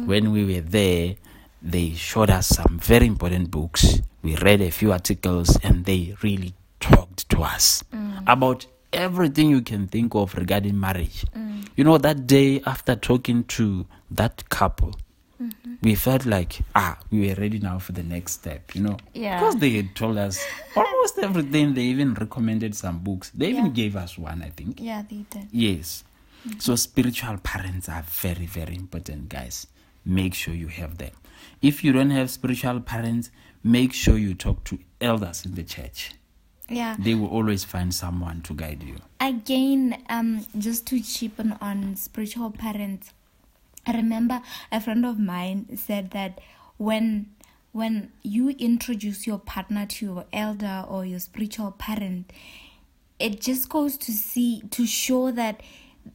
When 0.05 0.31
we 0.31 0.45
were 0.45 0.61
there, 0.61 1.15
they 1.65 1.93
showed 1.93 2.29
us 2.29 2.47
some 2.47 2.77
very 2.79 3.07
important 3.07 3.49
books. 3.49 3.99
We 4.21 4.35
read 4.37 4.61
a 4.61 4.69
few 4.69 4.91
articles 4.91 5.57
and 5.63 5.83
they 5.83 6.15
really 6.21 6.53
talked 6.79 7.27
to 7.29 7.41
us 7.41 7.83
mm. 7.91 8.23
about 8.27 8.67
everything 8.93 9.49
you 9.49 9.61
can 9.61 9.87
think 9.87 10.13
of 10.13 10.35
regarding 10.35 10.79
marriage. 10.79 11.25
Mm. 11.35 11.67
You 11.75 11.83
know, 11.83 11.97
that 11.97 12.27
day 12.27 12.61
after 12.67 12.95
talking 12.95 13.45
to 13.45 13.87
that 14.11 14.47
couple, 14.49 14.93
mm-hmm. 15.41 15.73
we 15.81 15.95
felt 15.95 16.27
like, 16.27 16.59
ah, 16.75 16.99
we 17.09 17.27
were 17.27 17.35
ready 17.35 17.57
now 17.57 17.79
for 17.79 17.93
the 17.93 18.03
next 18.03 18.33
step, 18.33 18.75
you 18.75 18.81
know. 18.83 18.97
Yeah. 19.13 19.39
Because 19.39 19.55
they 19.57 19.71
had 19.71 19.95
told 19.95 20.17
us 20.19 20.39
almost 20.75 21.17
everything. 21.17 21.73
They 21.73 21.81
even 21.85 22.13
recommended 22.13 22.75
some 22.75 22.99
books. 22.99 23.31
They 23.33 23.49
even 23.49 23.65
Yeah. 23.65 23.71
gave 23.71 23.95
us 23.95 24.19
one, 24.19 24.43
I 24.43 24.51
think. 24.51 24.79
Yeah, 24.79 25.01
they 25.09 25.25
did. 25.31 25.47
Yes. 25.51 26.03
Mm-hmm. 26.47 26.59
So 26.59 26.75
spiritual 26.75 27.37
parents 27.39 27.89
are 27.89 28.03
very, 28.03 28.45
very 28.45 28.75
important, 28.75 29.29
guys. 29.29 29.65
Make 30.05 30.35
sure 30.35 30.53
you 30.53 30.67
have 30.67 30.99
them. 30.99 31.11
If 31.61 31.83
you 31.83 31.91
don't 31.91 32.11
have 32.11 32.29
spiritual 32.29 32.79
parents, 32.81 33.31
make 33.63 33.93
sure 33.93 34.17
you 34.17 34.33
talk 34.33 34.63
to 34.65 34.79
elders 35.01 35.45
in 35.45 35.55
the 35.55 35.63
church. 35.63 36.11
Yeah. 36.69 36.95
They 36.97 37.13
will 37.13 37.27
always 37.27 37.63
find 37.63 37.93
someone 37.93 38.41
to 38.43 38.53
guide 38.53 38.83
you. 38.83 38.97
Again, 39.19 40.03
um, 40.09 40.45
just 40.57 40.87
to 40.87 41.01
cheapen 41.01 41.57
on 41.61 41.95
spiritual 41.95 42.51
parents, 42.51 43.11
I 43.85 43.93
remember 43.93 44.41
a 44.71 44.81
friend 44.81 45.05
of 45.05 45.19
mine 45.19 45.77
said 45.77 46.11
that 46.11 46.39
when 46.77 47.31
when 47.71 48.09
you 48.23 48.49
introduce 48.51 49.27
your 49.27 49.37
partner 49.37 49.85
to 49.85 50.05
your 50.05 50.25
elder 50.31 50.85
or 50.87 51.05
your 51.05 51.19
spiritual 51.19 51.71
parent, 51.71 52.31
it 53.19 53.41
just 53.41 53.67
goes 53.67 53.97
to 53.97 54.13
see 54.13 54.61
to 54.71 54.85
show 54.85 55.29
that 55.31 55.61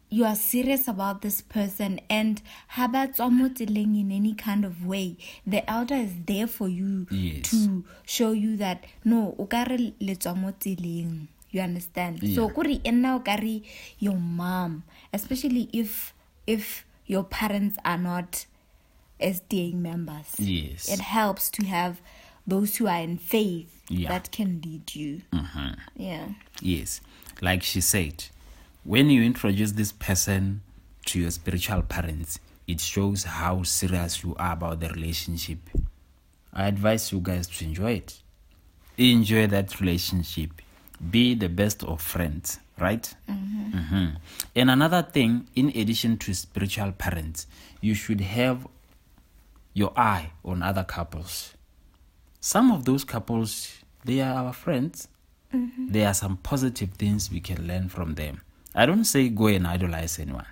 you 0.09 0.25
are 0.25 0.37
serious 0.37 0.89
about 0.89 1.23
this 1.23 1.41
person 1.41 2.01
and 2.09 2.43
habatswamoteleng 2.77 3.99
in 3.99 4.11
any 4.13 4.35
kind 4.35 4.65
of 4.65 4.87
way 4.87 5.17
the 5.47 5.69
elder 5.71 5.95
is 5.95 6.13
there 6.27 6.47
for 6.47 6.69
you 6.69 7.07
Yes. 7.11 7.51
to 7.51 7.85
show 8.05 8.33
you 8.33 8.57
that 8.57 8.85
no 9.05 9.35
o 9.39 9.47
ka 9.47 9.65
re 9.69 9.95
le 10.01 10.15
mo 10.37 10.53
tseleng 10.53 11.27
you 11.51 11.61
understand 11.61 12.21
so 12.35 12.47
Yeah. 12.47 12.55
kore 12.55 12.71
e 12.73 12.91
nna 12.93 13.17
o 13.17 13.21
ka 13.21 13.35
re 13.37 13.63
your 13.99 14.17
mom 14.19 14.83
especially 15.13 15.69
if 15.73 16.13
if 16.47 16.85
your 17.07 17.25
parents 17.25 17.77
are 17.85 17.99
not 17.99 18.47
SDA 19.21 19.75
members 19.75 20.39
Yes. 20.39 20.89
it 20.89 21.01
helps 21.01 21.51
to 21.51 21.67
have 21.67 22.01
those 22.47 22.77
who 22.79 22.87
are 22.87 23.03
in 23.03 23.19
faith 23.19 23.69
Yeah. 23.89 24.09
that 24.09 24.31
can 24.31 24.61
lead 24.65 24.95
you 24.95 25.23
mm-hmm. 25.33 25.75
yeah 25.97 26.29
Yes. 26.63 27.01
Like 27.41 27.63
she 27.63 27.81
said, 27.81 28.27
when 28.85 29.11
you 29.11 29.23
introduce 29.23 29.73
this 29.73 29.93
person 29.93 30.63
to 31.07 31.21
your 31.21 31.31
spiritual 31.31 31.83
parents, 31.83 32.39
it 32.67 32.81
shows 32.81 33.25
how 33.25 33.63
serious 33.63 34.23
you 34.23 34.35
are 34.39 34.53
about 34.53 34.81
the 34.81 34.89
relationship. 34.89 35.59
I 36.53 36.67
advise 36.67 37.13
you 37.13 37.21
guys 37.21 37.47
to 37.49 37.65
enjoy 37.65 37.93
it. 37.93 38.23
Enjoy 38.97 39.47
that 39.49 39.81
relationship. 39.81 40.51
Be 41.11 41.35
the 41.35 41.49
best 41.49 41.83
of 41.85 42.01
friends, 42.03 42.59
right? 42.79 43.15
Mhm. 43.29 44.17
And 44.55 44.71
another 44.71 45.03
thing, 45.03 45.49
in 45.55 45.69
addition 45.69 46.19
to 46.19 46.35
spiritual 46.35 46.93
parents, 46.93 47.47
you 47.81 47.95
should 47.95 48.21
have 48.21 48.67
your 49.73 49.93
eye 49.99 50.33
on 50.45 50.63
other 50.63 50.85
couples. 50.85 51.55
Some 52.41 52.71
of 52.71 52.85
those 52.85 53.05
couples, 53.05 53.73
they 54.05 54.21
are 54.21 54.35
our 54.45 54.53
friends. 54.53 55.09
There 55.53 56.07
are 56.07 56.15
some 56.15 56.37
positive 56.37 56.91
things 56.93 57.31
we 57.31 57.41
can 57.41 57.67
learn 57.67 57.89
from 57.89 58.15
them. 58.15 58.41
I 58.75 58.87
don't 58.87 59.05
say 59.05 59.29
go 59.29 59.47
and 59.47 59.67
idolize 59.67 60.19
anyone. 60.19 60.47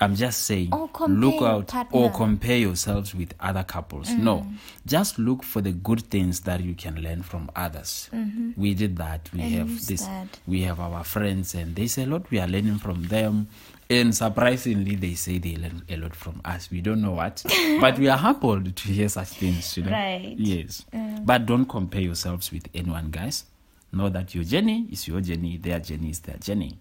I'm 0.00 0.16
just 0.16 0.42
saying 0.42 0.70
look 1.08 1.42
out 1.42 1.68
partner. 1.68 1.98
or 1.98 2.10
compare 2.10 2.58
yourselves 2.58 3.14
with 3.14 3.32
other 3.40 3.62
couples. 3.62 4.10
No, 4.10 4.44
just 4.84 5.18
look 5.18 5.42
for 5.44 5.62
the 5.62 5.70
good 5.72 6.02
things 6.10 6.40
that 6.40 6.60
you 6.62 6.74
can 6.74 7.00
learn 7.00 7.22
from 7.22 7.50
others. 7.56 8.10
We 8.56 8.74
did 8.74 8.96
that. 8.96 9.30
We 9.32 9.40
And 9.42 9.54
have 9.54 9.86
this. 9.86 10.02
that. 10.02 10.26
We 10.46 10.62
have 10.62 10.80
our 10.80 11.04
friends, 11.04 11.54
and 11.54 11.74
they 11.76 11.86
say 11.86 12.02
a 12.02 12.06
lot. 12.06 12.28
We 12.30 12.40
are 12.40 12.48
learning 12.48 12.78
from 12.78 13.04
them, 13.04 13.46
and 13.88 14.14
surprisingly, 14.14 14.96
they 14.96 15.14
say 15.14 15.38
they 15.38 15.56
learn 15.56 15.82
a 15.88 15.96
lot 15.96 16.14
from 16.16 16.40
us. 16.44 16.70
We 16.70 16.80
don't 16.80 17.00
know 17.00 17.12
what, 17.12 17.42
but 17.80 17.96
we 17.98 18.08
are 18.08 18.18
humbled 18.18 18.74
to 18.76 18.88
hear 18.88 19.08
such 19.08 19.28
things. 19.28 19.76
You 19.76 19.84
know, 19.84 19.92
Right. 19.92 20.34
Yes, 20.36 20.84
but 21.22 21.46
don't 21.46 21.66
compare 21.66 22.02
yourselves 22.02 22.50
with 22.52 22.68
anyone, 22.74 23.10
guys. 23.10 23.44
Know 23.92 24.08
that 24.08 24.34
your 24.34 24.42
journey 24.44 24.88
is 24.90 25.06
your 25.06 25.20
journey. 25.20 25.56
Their 25.56 25.78
journey 25.78 26.10
is 26.10 26.18
their 26.20 26.36
journey. 26.36 26.78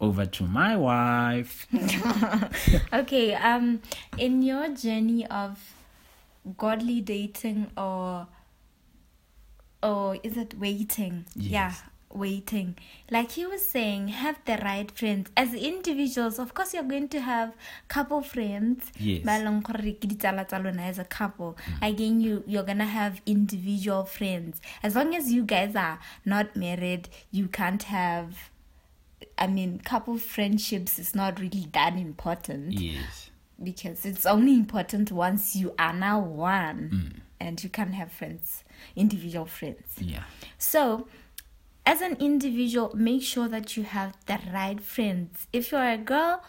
Over 0.00 0.26
to 0.26 0.44
my 0.44 0.76
wife. 0.76 1.66
okay 2.92 3.34
um 3.34 3.80
in 4.18 4.42
your 4.42 4.68
journey 4.68 5.26
of 5.26 5.58
godly 6.58 7.00
dating 7.00 7.70
or 7.76 8.26
or 9.82 10.16
is 10.22 10.36
it 10.36 10.58
waiting? 10.58 11.24
Yeah 11.34 11.74
waiting. 12.16 12.76
Like 13.10 13.32
he 13.32 13.46
was 13.46 13.64
saying 13.64 14.08
have 14.08 14.38
the 14.44 14.58
right 14.62 14.90
friends. 14.90 15.30
As 15.36 15.54
individuals 15.54 16.38
of 16.38 16.54
course 16.54 16.74
you're 16.74 16.82
going 16.82 17.08
to 17.08 17.20
have 17.20 17.54
couple 17.88 18.22
friends. 18.22 18.90
Yes. 18.98 19.24
ba 19.24 19.38
leng 19.42 19.62
gore 19.62 19.92
ke 20.00 20.06
ditsala 20.08 20.46
tsa 20.48 20.58
lona 20.58 20.82
as 20.82 20.98
a 20.98 21.04
couple. 21.04 21.56
Again 21.82 22.20
you 22.20 22.42
you're 22.46 22.66
gonna 22.66 22.88
have 22.88 23.20
individual 23.26 24.04
friends. 24.04 24.60
As 24.82 24.94
long 24.96 25.14
as 25.14 25.30
you 25.32 25.44
guys 25.44 25.76
are 25.76 25.98
not 26.24 26.56
married 26.56 27.08
you 27.30 27.46
can't 27.48 27.84
have 27.84 28.50
I 29.38 29.46
mean, 29.46 29.78
couple 29.80 30.18
friendships 30.18 30.98
is 30.98 31.14
not 31.14 31.40
really 31.40 31.66
that 31.72 31.94
important 31.96 32.72
Yes. 32.72 33.30
because 33.62 34.04
it's 34.04 34.26
only 34.26 34.54
important 34.54 35.10
once 35.12 35.56
you 35.56 35.74
are 35.78 35.92
now 35.92 36.20
one. 36.20 37.22
and 37.38 37.62
you 37.62 37.68
can't 37.68 37.92
have 37.94 38.10
friends, 38.10 38.64
individual 38.96 39.44
friends. 39.44 39.92
Yeah. 40.00 40.22
So, 40.56 41.06
as 41.84 42.00
an 42.00 42.16
individual, 42.18 42.92
make 42.96 43.22
sure 43.22 43.46
that 43.48 43.76
you 43.76 43.84
have 43.84 44.16
the 44.24 44.38
right 44.52 44.80
friends. 44.80 45.46
If 45.52 45.70
you're 45.70 45.84
a 45.90 45.98
girl, 45.98 46.42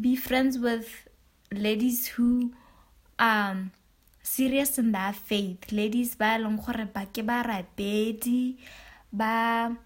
be 0.00 0.14
friends 0.14 0.56
with 0.56 1.08
ladies 1.52 2.06
who 2.06 2.52
um 3.18 3.72
serious 4.22 4.78
in 4.78 4.92
their 4.92 5.12
faith. 5.12 5.72
Ladies 5.72 6.14
ba 6.14 6.38
long 6.38 6.56
gore 6.56 6.86
ba 6.94 7.06
ke 7.12 7.26
ba 7.26 7.42
rapedi, 7.42 8.56
ba 9.12 9.76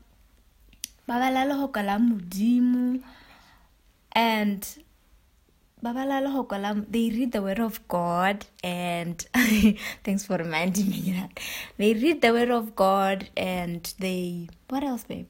and 4.22 4.78
they 6.90 7.10
read 7.10 7.32
the 7.32 7.42
word 7.42 7.58
of 7.58 7.86
God 7.88 8.46
and 8.62 9.26
thanks 10.04 10.24
for 10.24 10.36
reminding 10.36 10.88
me 10.88 11.12
that 11.12 11.40
they 11.76 11.94
read 11.94 12.22
the 12.22 12.32
word 12.32 12.50
of 12.50 12.76
God 12.76 13.28
and 13.36 13.92
they 13.98 14.48
what 14.68 14.84
else 14.84 15.04
babe 15.04 15.26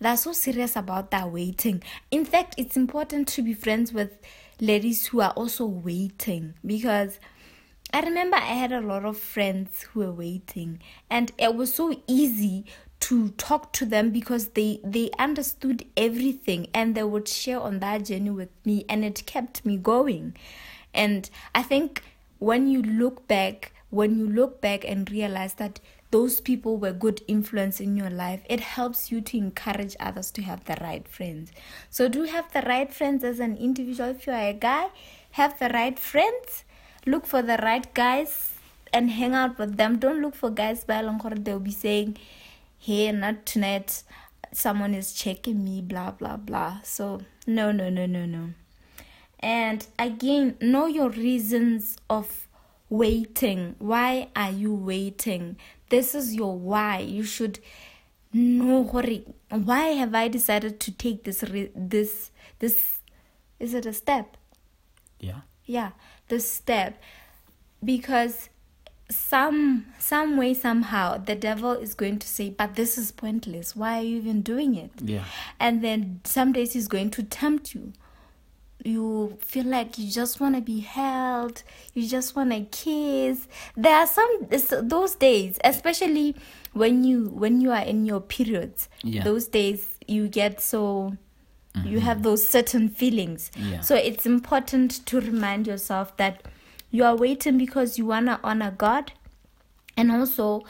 they're 0.00 0.16
so 0.16 0.32
serious 0.32 0.76
about 0.76 1.10
that 1.10 1.30
waiting. 1.30 1.82
In 2.10 2.24
fact, 2.24 2.54
it's 2.56 2.74
important 2.74 3.28
to 3.28 3.42
be 3.42 3.52
friends 3.52 3.92
with 3.92 4.10
ladies 4.58 5.08
who 5.08 5.20
are 5.20 5.32
also 5.32 5.66
waiting 5.66 6.54
because 6.64 7.20
I 7.92 8.00
remember 8.00 8.36
I 8.36 8.40
had 8.40 8.72
a 8.72 8.80
lot 8.80 9.04
of 9.04 9.18
friends 9.18 9.82
who 9.82 10.00
were 10.00 10.12
waiting, 10.12 10.80
and 11.10 11.32
it 11.36 11.54
was 11.54 11.74
so 11.74 12.00
easy 12.06 12.64
to 13.00 13.30
talk 13.30 13.72
to 13.72 13.86
them 13.86 14.10
because 14.10 14.48
they 14.48 14.80
they 14.84 15.10
understood 15.18 15.86
everything 15.96 16.68
and 16.74 16.94
they 16.94 17.02
would 17.02 17.26
share 17.26 17.60
on 17.60 17.80
that 17.80 18.04
journey 18.04 18.30
with 18.30 18.50
me, 18.64 18.84
and 18.88 19.04
it 19.04 19.26
kept 19.26 19.64
me 19.64 19.76
going. 19.76 20.36
And 20.92 21.28
I 21.54 21.62
think 21.62 22.02
when 22.38 22.68
you 22.68 22.82
look 22.82 23.26
back, 23.26 23.72
when 23.90 24.18
you 24.18 24.28
look 24.28 24.60
back 24.60 24.84
and 24.84 25.10
realize 25.10 25.54
that 25.54 25.80
those 26.10 26.40
people 26.40 26.76
were 26.76 26.92
good 26.92 27.22
influence 27.28 27.80
in 27.80 27.96
your 27.96 28.10
life, 28.10 28.42
it 28.48 28.60
helps 28.60 29.12
you 29.12 29.20
to 29.20 29.36
encourage 29.36 29.94
others 30.00 30.30
to 30.32 30.42
have 30.42 30.64
the 30.64 30.76
right 30.80 31.06
friends. 31.06 31.52
So 31.88 32.08
do 32.08 32.24
have 32.24 32.52
the 32.52 32.62
right 32.62 32.92
friends 32.92 33.22
as 33.22 33.38
an 33.38 33.56
individual. 33.56 34.10
If 34.10 34.26
you 34.26 34.32
are 34.32 34.48
a 34.48 34.52
guy, 34.52 34.88
have 35.32 35.58
the 35.58 35.68
right 35.68 35.98
friends. 35.98 36.64
Look 37.06 37.26
for 37.26 37.42
the 37.42 37.58
right 37.62 37.92
guys 37.94 38.52
and 38.92 39.10
hang 39.10 39.34
out 39.34 39.58
with 39.58 39.76
them. 39.76 39.98
Don't 39.98 40.20
look 40.20 40.34
for 40.34 40.50
guys 40.50 40.84
by 40.84 41.00
long 41.00 41.20
they'll 41.20 41.60
be 41.60 41.70
saying, 41.70 42.16
Hey, 42.82 43.12
not 43.12 43.44
tonight. 43.44 44.04
Someone 44.52 44.94
is 44.94 45.12
checking 45.12 45.62
me, 45.62 45.82
blah 45.82 46.12
blah 46.12 46.38
blah. 46.38 46.80
So 46.82 47.20
no 47.46 47.72
no 47.72 47.90
no 47.90 48.06
no 48.06 48.24
no. 48.24 48.54
And 49.38 49.86
again, 49.98 50.56
know 50.62 50.86
your 50.86 51.10
reasons 51.10 51.98
of 52.08 52.48
waiting. 52.88 53.74
Why 53.78 54.28
are 54.34 54.50
you 54.50 54.74
waiting? 54.74 55.58
This 55.90 56.14
is 56.14 56.34
your 56.34 56.56
why. 56.56 57.00
You 57.00 57.22
should 57.22 57.58
know 58.32 58.82
why 58.82 59.82
have 59.88 60.14
I 60.14 60.28
decided 60.28 60.80
to 60.80 60.90
take 60.90 61.24
this 61.24 61.42
re- 61.42 61.72
this 61.74 62.30
this 62.60 63.00
is 63.58 63.74
it 63.74 63.84
a 63.84 63.92
step? 63.92 64.38
Yeah. 65.18 65.40
Yeah, 65.66 65.90
this 66.28 66.50
step 66.50 67.02
because 67.84 68.48
some 69.10 69.86
some 69.98 70.36
way 70.36 70.54
somehow 70.54 71.18
the 71.18 71.34
devil 71.34 71.72
is 71.72 71.94
going 71.94 72.18
to 72.18 72.28
say 72.28 72.50
but 72.50 72.74
this 72.76 72.96
is 72.96 73.10
pointless. 73.12 73.74
Why 73.76 73.98
are 73.98 74.02
you 74.02 74.16
even 74.18 74.42
doing 74.42 74.74
it? 74.76 74.90
Yeah. 75.02 75.24
and 75.58 75.82
then 75.82 76.20
some 76.24 76.52
days 76.52 76.72
he's 76.72 76.88
going 76.88 77.10
to 77.10 77.22
tempt 77.22 77.74
you. 77.74 77.92
You 78.82 79.36
feel 79.40 79.66
like 79.66 79.98
you 79.98 80.10
just 80.10 80.40
want 80.40 80.54
to 80.54 80.62
be 80.62 80.80
held. 80.80 81.62
You 81.92 82.08
just 82.08 82.34
want 82.34 82.50
to 82.52 82.60
kiss. 82.60 83.46
There 83.76 83.94
are 83.94 84.06
some 84.06 84.48
those 84.82 85.14
days 85.16 85.58
especially 85.64 86.36
when 86.72 87.04
you 87.04 87.26
when 87.28 87.60
you 87.60 87.72
are 87.72 87.82
in 87.82 88.06
your 88.06 88.20
periods 88.20 88.88
Yeah. 89.02 89.24
those 89.24 89.48
days 89.48 89.98
you 90.06 90.28
get 90.28 90.60
so 90.60 91.16
you 91.74 91.80
mm-hmm. 91.82 91.98
have 91.98 92.22
those 92.22 92.46
certain 92.46 92.88
feelings. 92.88 93.50
Yeah. 93.56 93.80
so 93.80 93.94
it's 93.96 94.24
important 94.26 95.04
to 95.06 95.20
remind 95.20 95.66
yourself 95.66 96.16
that 96.16 96.42
you 96.92 97.04
are 97.04 97.16
waiting 97.16 97.52
because 97.58 97.98
you 97.98 98.06
want 98.08 98.26
to 98.26 98.38
honor 98.42 98.70
god 98.78 99.12
and 99.96 100.10
also 100.10 100.62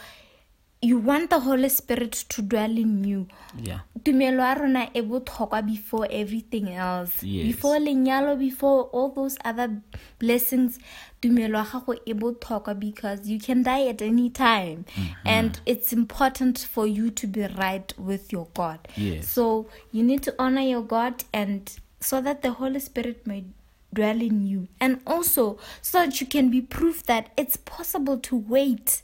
you 0.83 0.99
want 0.99 1.29
the 1.31 1.39
holy 1.41 1.69
spirit 1.69 2.13
to 2.29 2.43
dwell 2.43 2.79
in 2.79 3.05
you 3.05 3.27
Yeah. 3.63 3.81
tumelo 4.03 4.43
ya 4.43 4.55
rona 4.55 4.89
e 4.95 5.03
botlhokwa 5.03 5.63
before 5.63 6.09
everything 6.21 6.69
else 6.69 7.27
Yes. 7.27 7.47
before 7.47 7.79
lenyalo 7.81 8.37
before 8.37 8.89
all 8.93 9.15
those 9.15 9.39
other 9.45 9.71
blessings 10.19 10.79
tumelo 11.21 11.59
ya 11.59 11.65
gago 11.65 11.97
e 12.05 12.15
botlhokwa 12.15 12.75
because 12.75 13.33
you 13.33 13.39
can 13.39 13.63
die 13.63 13.89
at 13.91 14.03
any 14.03 14.31
time 14.31 14.77
Mm-hmm. 14.97 15.29
and 15.29 15.61
it's 15.67 15.93
important 15.93 16.59
for 16.67 16.87
you 16.89 17.11
to 17.11 17.27
be 17.27 17.47
right 17.47 17.95
with 17.99 18.33
your 18.33 18.47
god 18.55 18.79
Yes. 18.97 19.35
so 19.35 19.67
you 19.93 20.03
need 20.03 20.23
to 20.23 20.33
honor 20.39 20.63
your 20.63 20.83
god 20.83 21.15
and 21.33 21.71
so 22.01 22.23
that 22.23 22.41
the 22.43 22.49
holy 22.51 22.81
spirit 22.81 23.27
may 23.27 23.45
dwell 23.93 24.21
in 24.21 24.47
you 24.47 24.69
and 24.81 25.01
also 25.07 25.59
so 25.83 25.99
that 26.05 26.21
you 26.21 26.27
can 26.27 26.51
be 26.51 26.61
proof 26.61 27.03
that 27.05 27.31
it's 27.37 27.57
possible 27.57 28.19
to 28.19 28.37
wait 28.37 29.03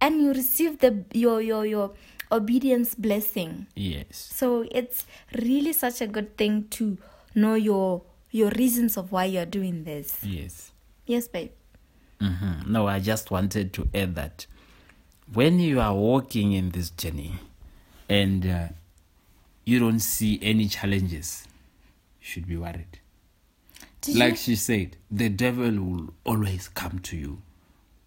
and 0.00 0.20
you 0.20 0.32
receive 0.32 0.78
the 0.80 1.04
your 1.12 1.40
your 1.40 1.64
your 1.66 1.92
obedience 2.32 2.94
blessing 2.94 3.66
Yes. 3.76 4.16
so 4.34 4.66
it's 4.72 5.06
really 5.40 5.72
such 5.72 6.00
a 6.00 6.06
good 6.06 6.36
thing 6.36 6.66
to 6.70 6.98
know 7.34 7.54
your 7.54 8.02
your 8.32 8.50
reasons 8.50 8.96
of 8.96 9.12
why 9.12 9.26
you're 9.26 9.46
doing 9.46 9.84
this 9.84 10.18
Yes. 10.24 10.72
yes 11.06 11.28
babe 11.28 11.50
hmm 12.20 12.52
No, 12.66 12.88
I 12.88 12.98
just 13.00 13.30
wanted 13.30 13.72
to 13.74 13.88
add 13.94 14.14
that 14.14 14.46
when 15.32 15.58
you 15.60 15.80
are 15.80 15.94
walking 15.94 16.52
in 16.52 16.70
this 16.70 16.90
journey 16.90 17.34
and 18.08 18.46
uh, 18.46 18.68
you 19.64 19.78
don't 19.78 20.00
see 20.00 20.38
any 20.42 20.68
challenges, 20.68 21.46
you 22.20 22.26
should 22.26 22.46
be 22.46 22.56
worried. 22.56 23.00
Did 24.06 24.16
like 24.16 24.32
you- 24.32 24.36
she 24.36 24.56
said, 24.56 24.96
the 25.10 25.28
devil 25.28 25.70
will 25.82 26.14
always 26.24 26.68
come 26.68 26.98
to 27.00 27.16
you 27.16 27.42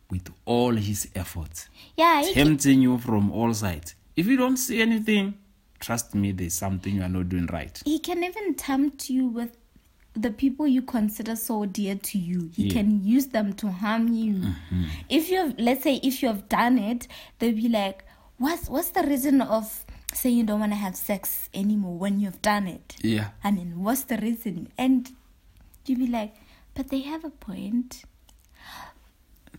with 0.09 0.29
all 0.45 0.71
his 0.73 1.09
efforts, 1.15 1.67
yeah 1.97 2.23
tempting 2.33 2.81
you 2.81 2.97
from 2.97 3.31
all 3.31 3.53
sides. 3.53 3.95
If 4.15 4.25
you 4.27 4.37
don't 4.37 4.57
see 4.57 4.81
anything, 4.81 5.35
trust 5.79 6.15
me, 6.15 6.31
there's 6.31 6.53
something 6.55 6.95
you 6.95 7.01
are 7.03 7.09
not 7.09 7.29
doing 7.29 7.45
right. 7.47 7.79
he 7.85 7.99
can 7.99 8.23
even 8.23 8.55
tempt 8.55 9.09
you 9.09 9.27
with 9.27 9.55
the 10.13 10.31
people 10.31 10.65
you 10.65 10.81
consider 10.81 11.35
so 11.35 11.65
dear 11.65 11.93
to 11.95 12.17
you 12.17 12.49
he 12.55 12.63
Yeah. 12.67 12.73
can 12.73 13.03
use 13.03 13.27
them 13.27 13.53
to 13.53 13.69
harm 13.69 14.07
you 14.13 14.33
mm-hmm. 14.33 14.83
if 15.09 15.29
you 15.29 15.37
have 15.37 15.53
let's 15.59 15.83
say 15.83 15.99
if 16.01 16.23
you 16.23 16.27
have 16.29 16.49
done 16.49 16.79
it 16.79 17.07
they'll 17.37 17.53
be 17.53 17.69
like 17.69 18.03
what's 18.39 18.67
what's 18.67 18.89
the 18.89 19.03
reason 19.03 19.41
of 19.41 19.85
saying 20.15 20.35
you 20.37 20.43
don't 20.43 20.59
want 20.59 20.71
to 20.71 20.75
have 20.75 20.95
sex 20.95 21.49
anymore 21.53 21.95
when 21.99 22.19
you've 22.19 22.41
done 22.41 22.65
it 22.65 22.95
Yeah. 23.03 23.27
I 23.43 23.51
mean, 23.51 23.83
what's 23.83 24.03
the 24.05 24.17
reason? 24.17 24.69
And 24.75 25.11
you'd 25.89 25.99
be 25.99 26.07
like, 26.07 26.33
but 26.75 26.89
they 26.89 27.01
have 27.01 27.23
a 27.25 27.29
point. 27.29 28.03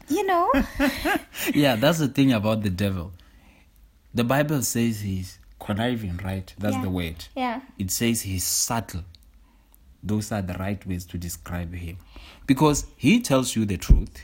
You 0.09 0.25
know? 0.25 0.51
yeah, 1.55 1.77
that's 1.77 1.99
the 1.99 2.09
thing 2.09 2.33
about 2.33 2.63
the 2.63 2.71
devil. 2.71 3.13
The 4.15 4.25
Bible 4.25 4.63
says 4.63 5.01
he's 5.01 5.39
conniving, 5.61 6.17
right? 6.25 6.53
That's 6.59 6.77
Yeah. 6.77 6.83
the 6.83 6.91
word. 6.91 7.25
yeah. 7.37 7.61
It 7.79 7.91
says 7.91 8.23
he's 8.23 8.45
subtle. 8.45 9.05
Those 10.03 10.33
are 10.33 10.41
the 10.43 10.55
right 10.55 10.85
ways 10.87 11.05
to 11.07 11.19
describe 11.19 11.75
him. 11.75 11.99
Because 12.47 12.87
he 12.97 13.21
tells 13.21 13.55
you 13.57 13.65
the 13.67 13.77
truth, 13.77 14.23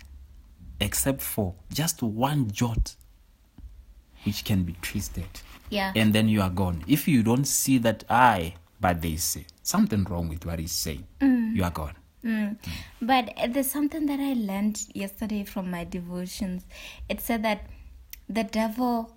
except 0.80 1.20
for 1.20 1.54
just 1.72 2.02
one 2.02 2.50
jot, 2.50 2.94
which 4.24 4.44
can 4.44 4.62
be 4.62 4.76
twisted. 4.80 5.26
Yeah. 5.68 5.92
And 5.94 6.12
then 6.14 6.28
you 6.28 6.40
are 6.40 6.50
gone. 6.50 6.84
If 6.86 7.06
you 7.08 7.22
don't 7.22 7.44
see 7.44 7.76
that 7.78 8.04
I, 8.08 8.54
but 8.80 9.02
they 9.02 9.16
say 9.16 9.44
something 9.64 10.04
wrong 10.04 10.28
with 10.28 10.44
what 10.46 10.58
he's 10.60 10.72
saying, 10.72 11.04
you 11.20 11.64
are 11.64 11.70
gone. 11.70 11.94
Mm. 12.24 12.56
But 13.02 13.34
uh, 13.36 13.48
there's 13.48 13.70
something 13.70 14.06
that 14.06 14.18
I 14.20 14.32
learned 14.34 14.80
yesterday 14.94 15.44
from 15.44 15.70
my 15.70 15.84
devotions. 15.84 16.64
It 17.08 17.20
said 17.20 17.42
that 17.42 17.66
the 18.28 18.44
devil 18.44 19.14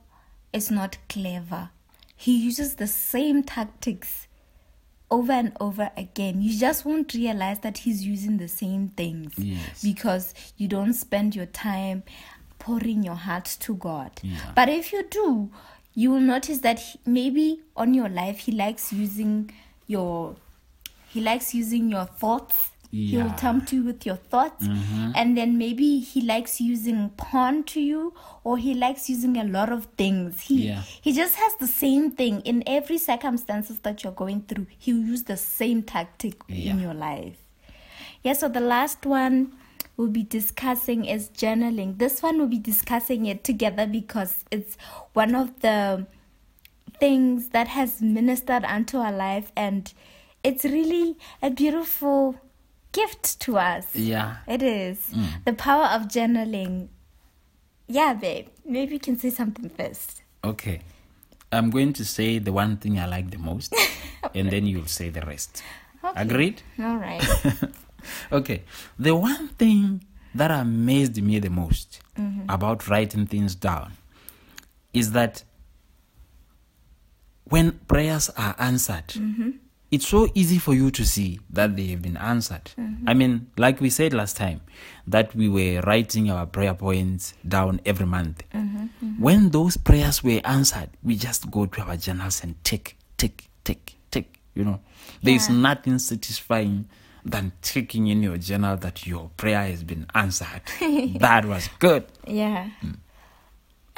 is 0.52 0.70
not 0.72 0.98
clever. 1.08 1.70
He 2.16 2.36
uses 2.36 2.76
the 2.76 2.88
same 2.88 3.44
tactics 3.44 4.28
over 5.10 5.32
and 5.32 5.54
over 5.62 5.90
again. 5.96 6.42
You 6.42 6.58
just 6.60 6.84
won't 6.84 7.14
realize 7.14 7.60
that 7.60 7.78
he's 7.80 8.06
using 8.06 8.38
the 8.38 8.50
same 8.50 8.90
things 8.90 9.34
Yes. 9.38 9.82
because 9.82 10.34
you 10.58 10.68
don't 10.68 10.94
spend 10.94 11.34
your 11.34 11.46
time 11.46 12.04
pouring 12.60 13.04
your 13.04 13.16
heart 13.16 13.46
to 13.62 13.76
God. 13.76 14.12
Yeah. 14.22 14.52
But 14.54 14.68
if 14.68 14.92
you 14.92 15.04
do, 15.10 15.50
you 15.94 16.12
will 16.12 16.20
notice 16.20 16.60
that 16.60 16.80
he, 16.80 17.00
maybe 17.06 17.62
on 17.78 17.94
your 17.94 18.10
life 18.10 18.40
he 18.40 18.52
likes 18.52 18.92
using 18.92 19.50
your 19.88 20.36
he 21.10 21.22
likes 21.22 21.54
using 21.56 21.90
your 21.90 22.06
thoughts. 22.06 22.72
He 22.90 23.18
will 23.18 23.26
Yeah. 23.28 23.36
tempt 23.36 23.74
you 23.74 23.84
with 23.84 24.06
your 24.06 24.16
thoughts, 24.16 24.66
mm-hmm. 24.66 25.12
and 25.14 25.38
then 25.38 25.58
maybe 25.58 26.00
he 26.00 26.22
likes 26.22 26.62
using 26.62 27.10
porn 27.18 27.64
to 27.66 27.82
you, 27.82 28.14
or 28.46 28.58
he 28.58 28.74
likes 28.74 29.10
using 29.10 29.36
a 29.38 29.44
lot 29.44 29.70
of 29.72 29.86
things. 29.98 30.42
He 30.42 30.68
Yeah. 30.68 30.84
he 31.02 31.12
just 31.12 31.36
has 31.36 31.56
the 31.56 31.68
same 31.68 32.12
thing 32.12 32.40
in 32.42 32.64
every 32.66 32.98
circumstances 32.98 33.80
that 33.80 34.04
you're 34.04 34.14
going 34.14 34.42
through. 34.44 34.68
He'll 34.78 35.04
use 35.04 35.24
the 35.24 35.36
same 35.38 35.84
tactic 35.84 36.36
in 36.48 36.80
your 36.80 36.94
life. 36.94 37.36
Yeah. 38.24 38.34
So 38.34 38.48
the 38.48 38.62
last 38.62 39.06
one, 39.06 39.52
we'll 39.98 40.08
be 40.08 40.24
discussing 40.24 41.04
is 41.06 41.30
journaling. 41.30 41.98
This 41.98 42.22
one 42.24 42.38
we'll 42.38 42.48
be 42.48 42.58
discussing 42.60 43.26
it 43.26 43.44
together 43.44 43.86
because 43.86 44.46
it's 44.50 44.78
one 45.14 45.36
of 45.36 45.60
the 45.60 46.06
things 47.00 47.50
that 47.50 47.68
has 47.68 48.02
ministered 48.02 48.64
unto 48.66 48.98
our 48.98 49.12
life 49.12 49.52
and 49.56 49.94
it's 50.44 50.64
really 50.64 51.18
a 51.42 51.50
beautiful 51.50 52.36
gift 52.92 53.40
to 53.42 53.58
us. 53.58 53.96
Yeah. 53.96 54.38
It 54.48 54.64
is. 54.64 55.10
Mm. 55.14 55.46
The 55.46 55.54
power 55.54 55.86
of 55.86 56.04
journaling. 56.04 56.88
Yeah, 57.88 58.14
babe. 58.14 58.48
Maybe 58.66 58.94
you 58.94 59.00
can 59.00 59.18
say 59.18 59.30
something 59.30 59.70
first. 59.70 60.24
Okay. 60.44 60.82
I'm 61.52 61.70
going 61.70 61.94
to 61.94 62.06
say 62.06 62.40
the 62.40 62.52
one 62.52 62.78
thing 62.78 63.00
I 63.00 63.06
like 63.06 63.32
the 63.32 63.38
most, 63.38 63.74
and 64.36 64.50
then 64.50 64.66
you'll 64.68 64.86
say 64.86 65.10
the 65.10 65.22
rest. 65.22 65.64
Okay. 66.04 66.22
Agreed? 66.22 66.62
All 66.80 66.98
right. 66.98 67.24
okay. 68.32 68.64
The 69.00 69.16
one 69.16 69.48
thing 69.50 70.04
that 70.36 70.52
amazed 70.52 71.22
me 71.22 71.40
the 71.40 71.50
most 71.50 72.02
about 72.50 72.88
writing 72.88 73.26
things 73.28 73.56
down 73.56 73.94
is 74.94 75.12
that 75.12 75.44
when 77.50 77.72
prayers 77.88 78.30
are 78.38 78.56
answered, 78.60 79.08
mm-hmm. 79.08 79.52
it's 79.92 80.08
so 80.08 80.28
easy 80.34 80.58
for 80.58 80.74
you 80.74 80.92
to 80.92 81.06
see 81.06 81.40
that 81.50 81.76
they 81.76 81.88
have 81.88 82.02
been 82.02 82.18
answered. 82.18 82.72
Mm-hmm. 82.78 83.08
I 83.10 83.14
mean, 83.14 83.48
like 83.58 83.80
we 83.82 83.90
said 83.90 84.14
last 84.14 84.38
time, 84.38 84.62
that 85.08 85.34
we 85.36 85.48
were 85.50 85.82
writing 85.82 86.30
our 86.30 86.46
prayer 86.46 86.74
points 86.74 87.34
down 87.48 87.80
every 87.86 88.06
month. 88.06 88.44
Mm-hmm. 88.54 89.22
When 89.22 89.50
those 89.52 89.78
prayers 89.78 90.24
were 90.24 90.42
answered, 90.44 90.90
we 91.04 91.16
just 91.16 91.50
go 91.50 91.66
to 91.66 91.82
our 91.82 91.98
journals 91.98 92.44
and 92.44 92.62
tick, 92.64 92.98
tick, 93.18 93.46
tick, 93.64 93.96
tick. 94.12 94.40
You 94.56 94.66
know, 94.66 94.80
there 95.24 95.36
is 95.36 95.50
Yeah. 95.50 95.56
nothing 95.56 96.00
satisfying 96.00 96.88
than 97.24 97.52
ticking 97.62 98.08
in 98.08 98.24
your 98.24 98.38
journal 98.38 98.78
that 98.78 99.06
your 99.06 99.30
prayer 99.38 99.68
has 99.68 99.84
been 99.84 100.06
answered. 100.16 100.62
that 101.20 101.46
was 101.46 101.70
good. 101.80 102.06
Yeah. 102.26 102.70
Mm. 102.84 102.96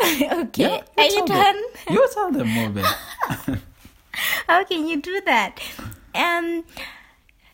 okay. 0.32 0.64
Yeah, 0.64 0.82
Are 0.98 1.04
you 1.06 1.16
you 1.16 1.26
tell 1.26 1.28
them. 1.28 1.56
done? 1.56 1.64
You 1.90 2.10
tell 2.14 2.32
them 2.32 2.48
more, 2.50 2.70
babe. 2.70 2.86
How 4.48 4.64
can 4.64 4.88
you 4.88 5.02
do 5.02 5.22
that? 5.26 5.60
Um, 6.16 6.66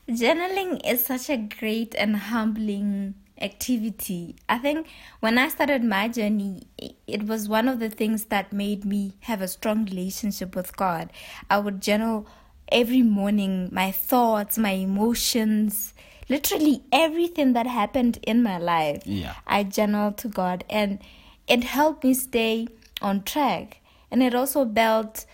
journaling 0.10 0.82
is 0.90 1.06
such 1.06 1.30
a 1.30 1.38
great 1.38 1.96
and 1.96 2.16
humbling 2.16 3.16
activity. 3.42 4.36
I 4.48 4.58
think 4.58 4.88
when 5.20 5.38
I 5.38 5.50
started 5.50 5.84
my 5.84 6.08
journey, 6.08 6.68
it 7.08 7.24
was 7.28 7.50
one 7.50 7.68
of 7.68 7.80
the 7.80 7.90
things 7.90 8.26
that 8.26 8.54
made 8.54 8.86
me 8.86 9.14
have 9.22 9.42
a 9.42 9.48
strong 9.48 9.86
relationship 9.86 10.56
with 10.56 10.76
God. 10.78 11.12
I 11.50 11.60
would 11.60 11.82
journal 11.82 12.28
every 12.72 13.02
morning 13.02 13.70
my 13.72 13.92
thoughts, 13.92 14.58
my 14.58 14.72
emotions, 14.72 15.94
literally 16.30 16.84
everything 16.92 17.54
that 17.54 17.68
happened 17.68 18.20
in 18.24 18.42
my 18.42 18.58
life. 18.58 19.04
Yeah. 19.06 19.36
I 19.46 19.64
journal 19.64 20.12
to 20.14 20.28
God 20.28 20.64
and 20.70 21.00
it 21.48 21.64
helped 21.64 22.04
me 22.04 22.14
stay 22.14 22.68
on 23.02 23.24
track. 23.24 23.82
And 24.12 24.24
it 24.24 24.34
also 24.34 24.66
built 24.66 25.26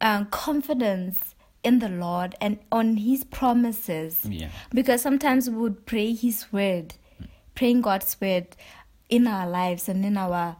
um, 0.00 0.26
confidence 0.26 1.34
in 1.62 1.78
the 1.80 1.88
Lord 1.88 2.34
and 2.40 2.58
on 2.70 2.98
His 2.98 3.24
promises. 3.24 4.24
Yeah. 4.24 4.50
Because 4.72 5.02
sometimes 5.02 5.48
we 5.50 5.56
would 5.56 5.86
pray 5.86 6.12
His 6.14 6.52
word, 6.52 6.94
praying 7.54 7.82
God's 7.82 8.16
word 8.20 8.56
in 9.08 9.26
our 9.26 9.48
lives 9.48 9.88
and 9.88 10.04
in 10.04 10.16
our 10.16 10.56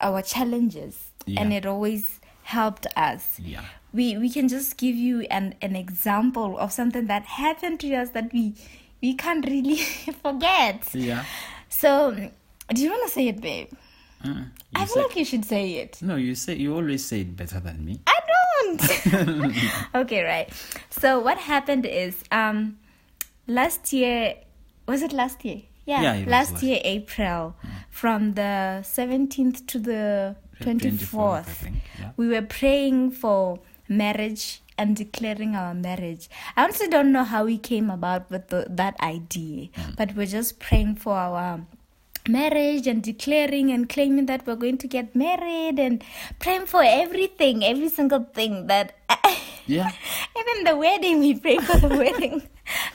our 0.00 0.22
challenges, 0.22 1.10
and 1.26 1.52
it 1.52 1.66
always 1.66 2.20
helped 2.44 2.86
us. 2.96 3.40
Yeah. 3.40 3.64
We 3.92 4.16
we 4.16 4.30
can 4.30 4.48
just 4.48 4.76
give 4.76 4.94
you 4.94 5.22
an 5.22 5.54
an 5.60 5.74
example 5.74 6.56
of 6.58 6.72
something 6.72 7.06
that 7.06 7.24
happened 7.24 7.80
to 7.80 7.94
us 7.94 8.10
that 8.10 8.32
we 8.32 8.54
we 9.02 9.14
can't 9.14 9.44
really 9.46 9.76
forget. 10.22 10.88
Yeah. 10.92 11.24
So, 11.68 12.30
do 12.68 12.82
you 12.82 12.90
want 12.90 13.06
to 13.08 13.12
say 13.12 13.28
it, 13.28 13.40
babe? 13.40 13.70
Mm. 14.24 14.50
I 14.74 14.84
feel 14.84 15.02
like 15.04 15.16
you 15.16 15.24
should 15.24 15.44
say 15.44 15.74
it. 15.76 15.98
no, 16.02 16.16
you 16.16 16.34
say 16.34 16.54
you 16.56 16.74
always 16.74 17.04
say 17.04 17.20
it 17.20 17.36
better 17.36 17.60
than 17.60 17.84
me. 17.84 18.00
I 18.06 18.18
don't. 18.28 19.94
okay, 19.94 20.22
right. 20.24 20.48
So 20.90 21.20
what 21.20 21.38
happened 21.38 21.86
is 21.86 22.22
um 22.32 22.78
last 23.46 23.92
year 23.92 24.34
was 24.86 25.02
it 25.02 25.12
last 25.12 25.44
year? 25.44 25.62
Yeah, 25.86 26.02
Yeah, 26.02 26.24
last 26.28 26.52
last- 26.52 26.62
year 26.62 26.80
April 26.84 27.54
from 27.90 28.34
the 28.34 28.80
17th 28.82 29.66
to 29.68 29.78
the 29.78 30.36
24th. 30.60 31.70
Yeah. 31.98 32.10
We 32.16 32.28
were 32.28 32.42
praying 32.42 33.12
for 33.12 33.60
marriage 33.88 34.60
and 34.76 34.94
declaring 34.96 35.56
our 35.56 35.74
marriage. 35.74 36.28
I 36.56 36.64
honestly 36.64 36.88
don't 36.88 37.10
know 37.12 37.24
how 37.24 37.44
we 37.44 37.56
came 37.58 37.88
about 37.90 38.30
with 38.30 38.48
the, 38.48 38.66
that 38.68 39.00
idea, 39.00 39.68
but 39.96 40.14
we're 40.14 40.26
just 40.26 40.58
praying 40.58 40.96
for 40.96 41.14
our 41.14 41.60
marriage 42.28 42.86
and 42.86 43.02
declaring 43.02 43.70
and 43.70 43.88
claiming 43.88 44.26
that 44.26 44.46
we're 44.46 44.56
going 44.56 44.78
to 44.78 44.86
get 44.86 45.14
married 45.16 45.78
and 45.78 46.04
praying 46.38 46.66
for 46.66 46.82
everything, 46.84 47.64
every 47.64 47.88
single 47.88 48.24
thing 48.34 48.66
that. 48.68 48.94
Yeah. 49.66 49.90
even 50.40 50.64
the 50.64 50.76
wedding, 50.78 51.18
we 51.20 51.38
prayed 51.38 51.60
for 51.62 51.76
the 51.76 51.88
wedding. 51.88 52.40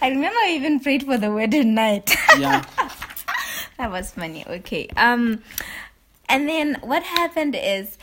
I 0.01 0.09
remember 0.09 0.35
we 0.47 0.55
even 0.55 0.79
prayed 0.79 1.03
for 1.03 1.17
the 1.19 1.31
wedding 1.31 1.75
night. 1.75 2.11
Yeah. 2.39 2.65
that 3.77 3.91
was 3.91 4.09
funny. 4.09 4.43
Okay. 4.47 4.87
Um, 4.97 5.43
and 6.27 6.49
then 6.49 6.79
what 6.81 7.03
happened 7.03 7.55
is 7.55 7.99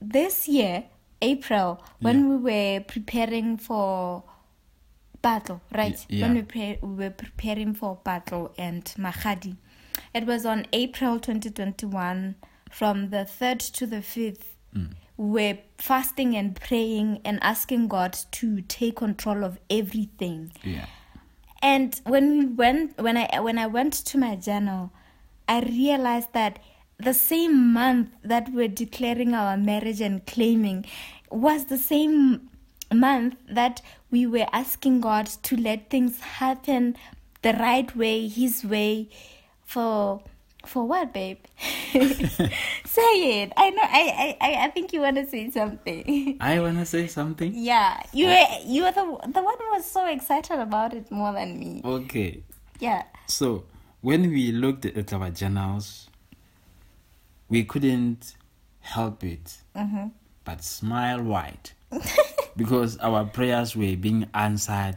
this 0.00 0.46
year, 0.46 0.84
April, 1.20 1.82
when 1.98 2.28
we 2.28 2.36
were 2.36 2.80
preparing 2.86 3.56
for 3.56 4.22
battle, 5.20 5.60
right? 5.74 5.98
Y- 6.08 6.20
When 6.20 6.34
we, 6.34 6.42
pre- 6.42 6.78
we 6.80 6.94
were 6.94 7.10
preparing 7.10 7.74
for 7.74 7.98
battle 8.04 8.54
and 8.56 8.84
Mahadi, 8.96 9.56
it 10.14 10.26
was 10.26 10.44
on 10.44 10.66
April 10.72 11.18
2021 11.18 12.34
from 12.70 13.10
the 13.10 13.18
3rd 13.18 13.72
to 13.72 13.86
the 13.86 13.96
5th. 13.96 14.44
We 14.74 14.80
mm. 14.80 14.94
were 15.16 15.58
fasting 15.78 16.36
and 16.36 16.58
praying 16.58 17.20
and 17.24 17.38
asking 17.42 17.88
God 17.88 18.16
to 18.32 18.62
take 18.62 18.96
control 18.96 19.44
of 19.44 19.58
everything. 19.70 20.52
Yeah. 20.62 20.86
And 21.62 22.00
when 22.04 22.38
we 22.38 22.46
went, 22.46 22.98
when 22.98 23.16
I 23.16 23.40
when 23.40 23.56
I 23.56 23.66
went 23.68 23.92
to 23.92 24.18
my 24.18 24.34
journal, 24.34 24.90
I 25.48 25.60
realized 25.60 26.32
that 26.32 26.58
the 26.98 27.14
same 27.14 27.72
month 27.72 28.10
that 28.22 28.48
we're 28.52 28.68
declaring 28.68 29.34
our 29.34 29.56
marriage 29.56 30.00
and 30.00 30.24
claiming 30.26 30.84
was 31.30 31.66
the 31.66 31.78
same 31.78 32.48
month 32.92 33.36
that 33.48 33.80
we 34.10 34.26
were 34.26 34.46
asking 34.52 35.00
God 35.00 35.26
to 35.26 35.56
let 35.56 35.88
things 35.88 36.20
happen 36.20 36.96
the 37.42 37.54
right 37.54 37.94
way, 37.96 38.28
His 38.28 38.64
way, 38.64 39.08
for 39.72 40.22
for 40.66 40.86
what, 40.86 41.12
babe? 41.12 41.38
say 42.84 43.42
it. 43.42 43.52
I 43.56 43.70
know. 43.70 43.82
I 43.82 44.36
I 44.40 44.54
I- 44.64 44.70
think 44.70 44.92
you 44.92 45.00
want 45.00 45.16
to 45.16 45.26
say 45.26 45.50
something. 45.50 46.36
I 46.40 46.60
wanna 46.60 46.86
say 46.86 47.06
something. 47.08 47.52
Yeah, 47.54 48.00
you 48.12 48.26
were 48.26 48.46
you 48.64 48.82
were 48.84 48.92
the 48.92 49.06
the 49.32 49.42
one 49.42 49.56
who 49.58 49.70
was 49.76 49.84
so 49.90 50.06
excited 50.06 50.58
about 50.58 50.94
it 50.94 51.10
more 51.10 51.32
than 51.32 51.58
me. 51.58 51.80
Okay. 51.84 52.42
Yeah. 52.78 53.02
So 53.26 53.64
when 54.02 54.28
we 54.30 54.52
looked 54.52 54.84
at 54.86 55.12
our 55.12 55.30
journals, 55.30 56.08
we 57.48 57.64
couldn't 57.64 58.34
help 58.80 59.22
it 59.24 59.58
Mm-hmm. 59.76 60.08
but 60.44 60.62
smile 60.62 61.22
wide 61.22 61.70
because 62.56 62.98
our 62.98 63.24
prayers 63.24 63.74
were 63.76 63.96
being 63.96 64.28
answered. 64.34 64.96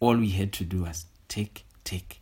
All 0.00 0.16
we 0.18 0.28
had 0.30 0.52
to 0.54 0.64
do 0.64 0.82
was 0.82 1.06
tick, 1.28 1.64
tick, 1.84 2.20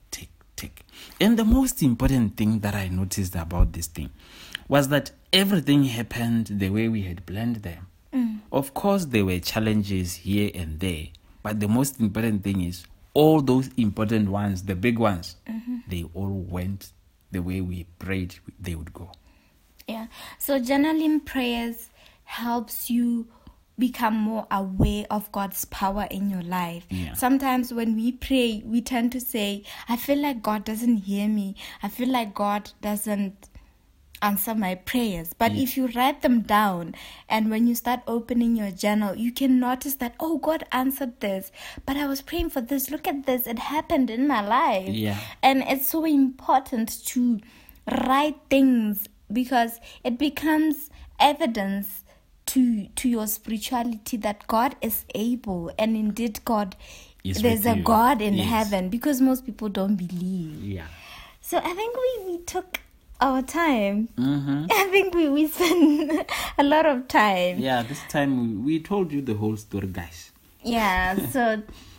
tick. 0.62 0.84
And 1.20 1.38
the 1.38 1.44
most 1.44 1.82
important 1.82 2.36
thing 2.36 2.60
that 2.60 2.74
I 2.74 2.88
noticed 2.88 3.34
about 3.34 3.72
this 3.72 3.88
thing 3.88 4.10
was 4.68 4.88
that 4.88 5.10
everything 5.32 5.84
happened 5.84 6.46
the 6.46 6.70
way 6.70 6.88
we 6.88 7.02
had 7.02 7.26
planned 7.26 7.56
them. 7.56 7.86
Mm. 8.14 8.40
Of 8.52 8.74
course, 8.74 9.06
there 9.06 9.24
were 9.24 9.40
challenges 9.40 10.14
here 10.14 10.50
and 10.54 10.78
there, 10.78 11.08
but 11.42 11.60
the 11.60 11.68
most 11.68 12.00
important 12.00 12.44
thing 12.44 12.62
is 12.62 12.86
all 13.14 13.42
those 13.42 13.70
important 13.76 14.30
ones, 14.30 14.62
the 14.62 14.74
big 14.74 14.98
ones, 14.98 15.36
mm-hmm. 15.48 15.78
they 15.88 16.04
all 16.14 16.30
went 16.30 16.92
the 17.30 17.40
way 17.40 17.60
we 17.60 17.86
prayed 17.98 18.36
they 18.60 18.74
would 18.74 18.92
go. 18.92 19.10
Yeah. 19.88 20.06
So 20.38 20.60
journaling 20.60 21.24
prayers 21.24 21.90
helps 22.24 22.88
you 22.88 23.26
become 23.78 24.14
more 24.14 24.46
aware 24.50 25.06
of 25.10 25.30
God's 25.32 25.64
power 25.66 26.06
in 26.10 26.30
your 26.30 26.42
life. 26.42 26.86
Yeah. 26.90 27.14
Sometimes 27.14 27.72
when 27.72 27.96
we 27.96 28.12
pray, 28.12 28.62
we 28.64 28.80
tend 28.80 29.12
to 29.12 29.20
say, 29.20 29.64
I 29.88 29.96
feel 29.96 30.18
like 30.18 30.42
God 30.42 30.64
doesn't 30.64 30.98
hear 30.98 31.28
me. 31.28 31.56
I 31.82 31.88
feel 31.88 32.08
like 32.08 32.34
God 32.34 32.70
doesn't 32.80 33.48
answer 34.20 34.54
my 34.54 34.74
prayers. 34.76 35.34
But 35.36 35.52
Yeah. 35.52 35.62
if 35.62 35.76
you 35.76 35.88
write 35.88 36.22
them 36.22 36.42
down 36.42 36.94
and 37.28 37.50
when 37.50 37.66
you 37.66 37.74
start 37.74 38.00
opening 38.06 38.54
your 38.56 38.70
journal, 38.70 39.16
you 39.16 39.32
can 39.32 39.58
notice 39.58 39.96
that, 39.96 40.14
oh, 40.20 40.38
God 40.38 40.64
answered 40.70 41.18
this. 41.20 41.50
But 41.84 41.96
I 41.96 42.06
was 42.06 42.22
praying 42.22 42.50
for 42.50 42.60
this. 42.60 42.90
Look 42.90 43.08
at 43.08 43.26
this. 43.26 43.46
It 43.46 43.58
happened 43.58 44.10
in 44.10 44.28
my 44.28 44.46
life. 44.46 44.88
Yeah. 44.88 45.18
And 45.42 45.62
it's 45.66 45.88
so 45.88 46.04
important 46.04 47.04
to 47.06 47.40
write 47.90 48.36
things 48.48 49.08
because 49.32 49.80
it 50.04 50.18
becomes 50.18 50.90
evidence 51.18 52.01
to 52.52 52.86
to 52.96 53.08
your 53.08 53.26
spirituality 53.26 54.16
that 54.18 54.46
God 54.46 54.76
is 54.80 55.04
able 55.14 55.70
and 55.78 55.96
indeed 55.96 56.40
God 56.44 56.76
Is 57.24 57.40
there's 57.42 57.64
a. 57.66 57.76
God 57.76 58.20
in 58.20 58.34
Yes. 58.34 58.48
heaven 58.48 58.88
because 58.90 59.20
most 59.20 59.46
people 59.46 59.68
don't 59.68 59.96
believe. 59.96 60.62
Yeah. 60.62 60.86
So 61.40 61.58
I 61.58 61.72
think 61.74 61.96
we, 62.04 62.32
we 62.32 62.38
took 62.44 62.80
our 63.20 63.42
time. 63.42 64.08
Mm-hmm. 64.18 64.66
I 64.70 64.84
think 64.90 65.14
we, 65.14 65.28
we 65.28 65.46
spent 65.48 66.30
a 66.58 66.62
lot 66.64 66.86
of 66.86 67.06
time. 67.08 67.58
Yeah, 67.58 67.82
this 67.82 68.00
time 68.08 68.30
we, 68.64 68.76
we 68.78 68.80
told 68.80 69.12
you 69.12 69.22
the 69.22 69.34
whole 69.34 69.56
story, 69.56 69.86
guys. 69.88 70.32
Yeah, 70.64 71.16
so 71.30 71.62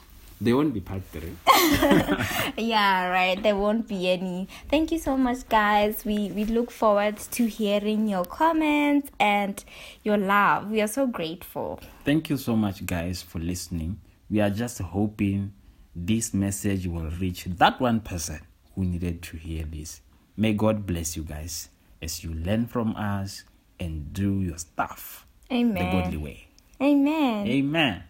There 0.44 0.58
won't 0.58 0.74
be 0.74 0.82
part 0.82 1.04
three. 1.06 1.38
yeah, 2.58 3.08
right. 3.08 3.42
There 3.42 3.56
won't 3.56 3.88
be 3.88 4.10
any. 4.10 4.50
Thank 4.70 4.92
you 4.92 5.00
so 5.00 5.16
much, 5.16 5.48
guys. 5.48 6.04
We 6.04 6.32
we 6.36 6.44
look 6.44 6.70
forward 6.70 7.16
to 7.18 7.46
hearing 7.48 8.10
your 8.10 8.26
comments 8.26 9.10
and 9.22 9.64
your 10.04 10.18
love. 10.18 10.70
We 10.70 10.82
are 10.82 10.88
so 10.90 11.08
grateful. 11.08 11.80
Thank 12.04 12.30
you 12.30 12.36
so 12.36 12.58
much, 12.58 12.86
guys, 12.86 13.22
for 13.22 13.40
listening. 13.40 14.02
We 14.30 14.42
are 14.42 14.50
just 14.50 14.80
hoping 14.80 15.54
this 15.96 16.34
message 16.34 16.88
will 16.88 17.10
reach 17.22 17.46
that 17.46 17.80
one 17.80 18.02
person 18.02 18.42
who 18.76 18.84
needed 18.84 19.22
to 19.24 19.38
hear 19.38 19.64
this. 19.64 20.02
May 20.36 20.52
God 20.52 20.86
bless 20.86 21.16
you 21.16 21.24
guys 21.24 21.70
as 22.02 22.22
you 22.22 22.34
learn 22.34 22.68
from 22.68 22.98
us 22.98 23.46
and 23.80 24.12
do 24.12 24.42
your 24.42 24.58
stuff 24.58 25.26
Amen. 25.50 25.76
the 25.76 26.02
godly 26.02 26.18
way. 26.18 26.48
Amen. 26.82 27.48
Amen. 27.48 28.04